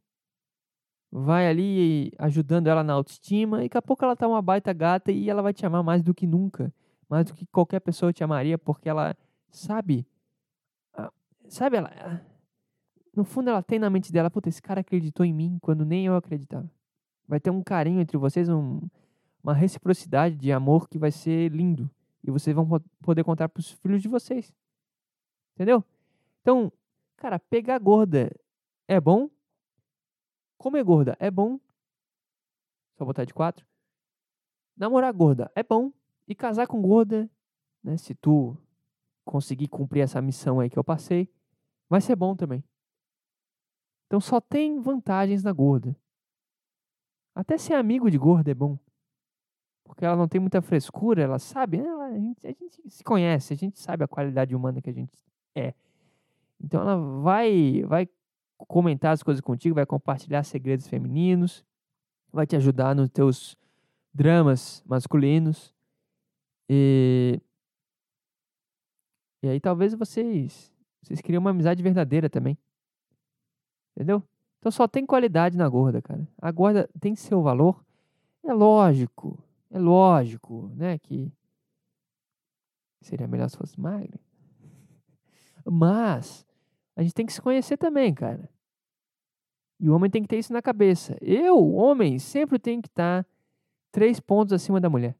[1.12, 5.12] vai ali ajudando ela na autoestima e daqui a pouco ela tá uma baita gata
[5.12, 6.72] e ela vai te amar mais do que nunca,
[7.08, 9.16] mais do que qualquer pessoa te amaria, porque ela
[9.50, 10.06] sabe,
[11.48, 12.22] sabe, ela,
[13.14, 16.06] no fundo ela tem na mente dela, puta, esse cara acreditou em mim quando nem
[16.06, 16.70] eu acreditava.
[17.28, 18.80] Vai ter um carinho entre vocês, um,
[19.46, 21.90] uma reciprocidade de amor que vai ser lindo
[22.22, 22.68] e vocês vão
[23.00, 24.52] poder contar pros filhos de vocês.
[25.54, 25.84] Entendeu?
[26.42, 26.72] Então,
[27.16, 28.34] cara, pegar gorda
[28.88, 29.30] é bom,
[30.58, 31.60] Comer gorda é bom.
[32.96, 33.66] Só botar de quatro.
[34.76, 35.92] Namorar gorda é bom.
[36.26, 37.30] E casar com gorda,
[37.82, 37.96] né?
[37.96, 38.56] Se tu
[39.24, 41.32] conseguir cumprir essa missão aí que eu passei,
[41.88, 42.64] vai ser bom também.
[44.06, 45.96] Então só tem vantagens na gorda.
[47.34, 48.78] Até ser amigo de gorda é bom.
[49.86, 51.86] Porque ela não tem muita frescura, ela sabe, né?
[51.86, 54.92] ela, a, gente, a gente se conhece, a gente sabe a qualidade humana que a
[54.92, 55.16] gente
[55.54, 55.72] é.
[56.60, 58.08] Então ela vai, vai
[58.58, 61.64] comentar as coisas contigo, vai compartilhar segredos femininos,
[62.32, 63.56] vai te ajudar nos teus
[64.12, 65.72] dramas masculinos.
[66.68, 67.40] E,
[69.42, 70.72] e aí talvez vocês,
[71.02, 72.58] vocês criam uma amizade verdadeira também.
[73.94, 74.22] Entendeu?
[74.58, 76.26] Então só tem qualidade na gorda, cara.
[76.42, 77.84] A gorda tem seu valor.
[78.42, 79.38] É lógico,
[79.70, 81.32] é lógico, né, que
[83.00, 84.20] seria melhor se fosse magra.
[85.64, 86.46] Mas
[86.94, 88.48] a gente tem que se conhecer também, cara.
[89.78, 91.16] E o homem tem que ter isso na cabeça.
[91.20, 93.26] Eu, homem, sempre tenho que estar
[93.92, 95.16] três pontos acima da mulher.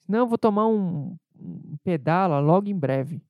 [0.00, 3.22] Senão eu vou tomar um, um pedala logo em breve.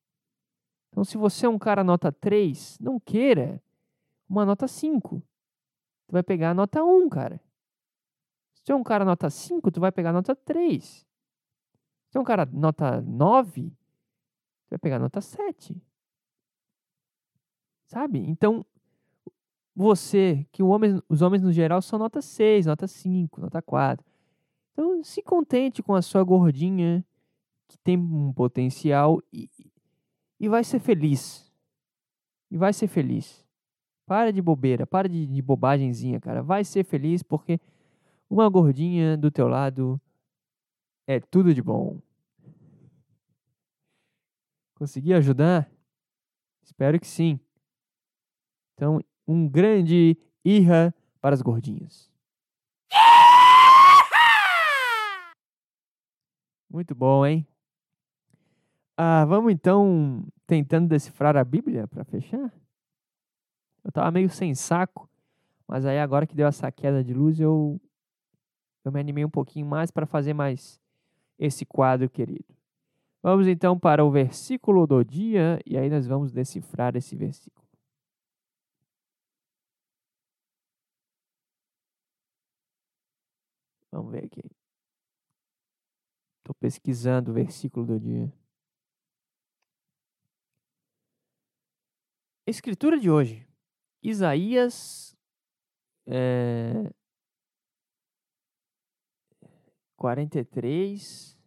[0.89, 3.61] Então, se você é um cara nota 3, não queira
[4.27, 5.19] uma nota 5.
[6.07, 7.41] Tu vai pegar a nota 1, cara.
[8.63, 10.83] Se é um cara nota 5, tu vai pegar nota 3.
[12.09, 15.81] Se é um cara nota 9, tu vai pegar nota 7.
[17.85, 18.19] Sabe?
[18.19, 18.65] Então,
[19.75, 24.05] você, que homem, os homens no geral são nota 6, nota 5, nota 4.
[24.71, 27.05] Então, se contente com a sua gordinha,
[27.67, 29.49] que tem um potencial, e,
[30.39, 31.51] e vai ser feliz.
[32.49, 33.45] E vai ser feliz.
[34.05, 36.41] Para de bobeira, para de, de bobagemzinha, cara.
[36.41, 37.59] Vai ser feliz porque
[38.33, 40.01] uma gordinha do teu lado
[41.05, 42.01] é tudo de bom.
[44.73, 45.69] Consegui ajudar?
[46.63, 47.39] Espero que sim.
[48.73, 52.11] Então, um grande irra para as gordinhas.
[56.67, 57.45] Muito bom, hein?
[58.97, 62.51] Ah, vamos então tentando decifrar a Bíblia para fechar?
[63.83, 65.07] Eu tava meio sem saco,
[65.67, 67.79] mas aí agora que deu essa queda de luz, eu
[68.83, 70.79] eu me animei um pouquinho mais para fazer mais
[71.37, 72.53] esse quadro querido.
[73.21, 77.65] Vamos então para o versículo do dia e aí nós vamos decifrar esse versículo.
[83.91, 84.41] Vamos ver aqui.
[86.39, 88.33] Estou pesquisando o versículo do dia.
[92.45, 93.47] Escritura de hoje.
[94.01, 95.15] Isaías
[96.05, 96.91] é,
[100.03, 101.39] 43,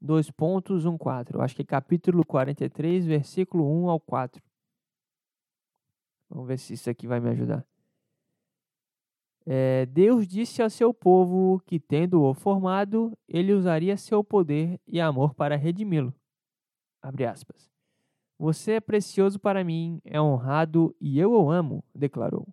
[0.00, 1.38] dois pontos, um, quatro.
[1.38, 4.40] Eu acho que é capítulo 43, versículo 1 ao 4.
[6.30, 7.66] Vamos ver se isso aqui vai me ajudar.
[9.44, 15.34] É, Deus disse ao seu povo que, tendo-o formado, ele usaria seu poder e amor
[15.34, 16.14] para redimi-lo.
[17.02, 17.68] Abre aspas.
[18.38, 22.46] Você é precioso para mim, é honrado e eu o amo, declarou.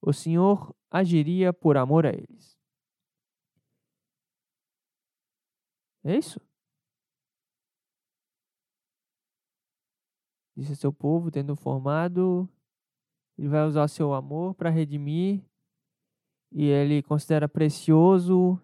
[0.00, 2.59] O Senhor agiria por amor a eles.
[6.04, 6.40] É isso?
[10.56, 12.48] Disse ao seu povo, tendo formado,
[13.38, 15.42] ele vai usar seu amor para redimir
[16.52, 18.60] e ele considera precioso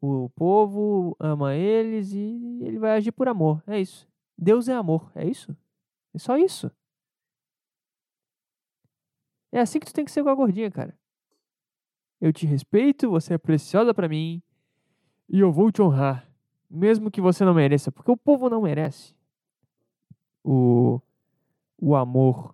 [0.00, 3.62] o povo, ama eles e ele vai agir por amor.
[3.66, 4.08] É isso.
[4.38, 5.12] Deus é amor.
[5.14, 5.54] É isso.
[6.14, 6.70] É só isso.
[9.52, 10.98] É assim que tu tem que ser com a gordinha, cara.
[12.20, 14.42] Eu te respeito, você é preciosa para mim
[15.30, 16.28] e eu vou te honrar,
[16.68, 19.14] mesmo que você não mereça, porque o povo não merece
[20.42, 21.00] o,
[21.80, 22.52] o amor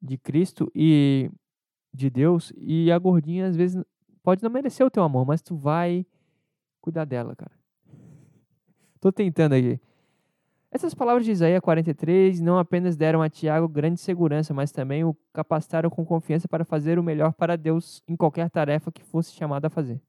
[0.00, 1.30] de Cristo e
[1.92, 3.84] de Deus e a gordinha às vezes
[4.22, 6.06] pode não merecer o teu amor, mas tu vai
[6.80, 7.52] cuidar dela, cara.
[8.98, 9.78] Tô tentando aqui.
[10.70, 15.14] Essas palavras de Isaías 43 não apenas deram a Tiago grande segurança, mas também o
[15.32, 19.66] capacitaram com confiança para fazer o melhor para Deus em qualquer tarefa que fosse chamado
[19.66, 20.00] a fazer.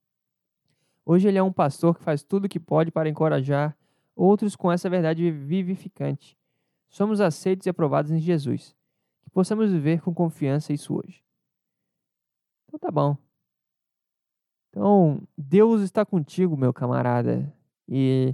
[1.12, 3.78] Hoje ele é um pastor que faz tudo o que pode para encorajar
[4.16, 6.38] outros com essa verdade vivificante.
[6.88, 8.74] Somos aceitos e aprovados em Jesus.
[9.22, 11.22] Que possamos viver com confiança isso hoje.
[12.64, 13.18] Então tá bom.
[14.70, 17.54] Então, Deus está contigo, meu camarada.
[17.90, 18.34] E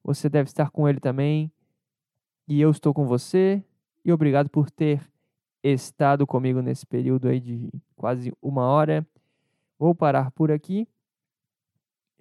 [0.00, 1.50] você deve estar com ele também.
[2.46, 3.60] E eu estou com você.
[4.04, 5.04] E obrigado por ter
[5.64, 9.04] estado comigo nesse período aí de quase uma hora.
[9.76, 10.86] Vou parar por aqui.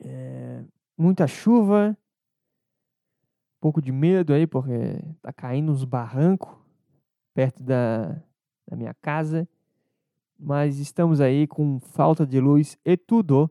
[0.03, 0.63] É,
[0.97, 1.97] muita chuva.
[3.57, 6.53] Um pouco de medo aí, porque tá caindo uns barrancos
[7.33, 8.21] perto da,
[8.67, 9.47] da minha casa
[10.43, 13.49] mas estamos aí com falta de luz e tudo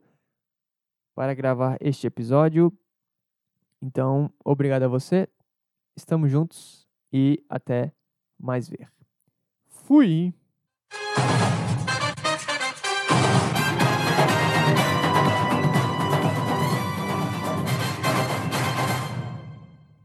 [1.15, 2.71] para gravar este episódio.
[3.81, 5.27] Então, obrigado a você.
[5.95, 7.91] Estamos juntos e até
[8.39, 8.91] mais ver.
[9.67, 10.33] Fui!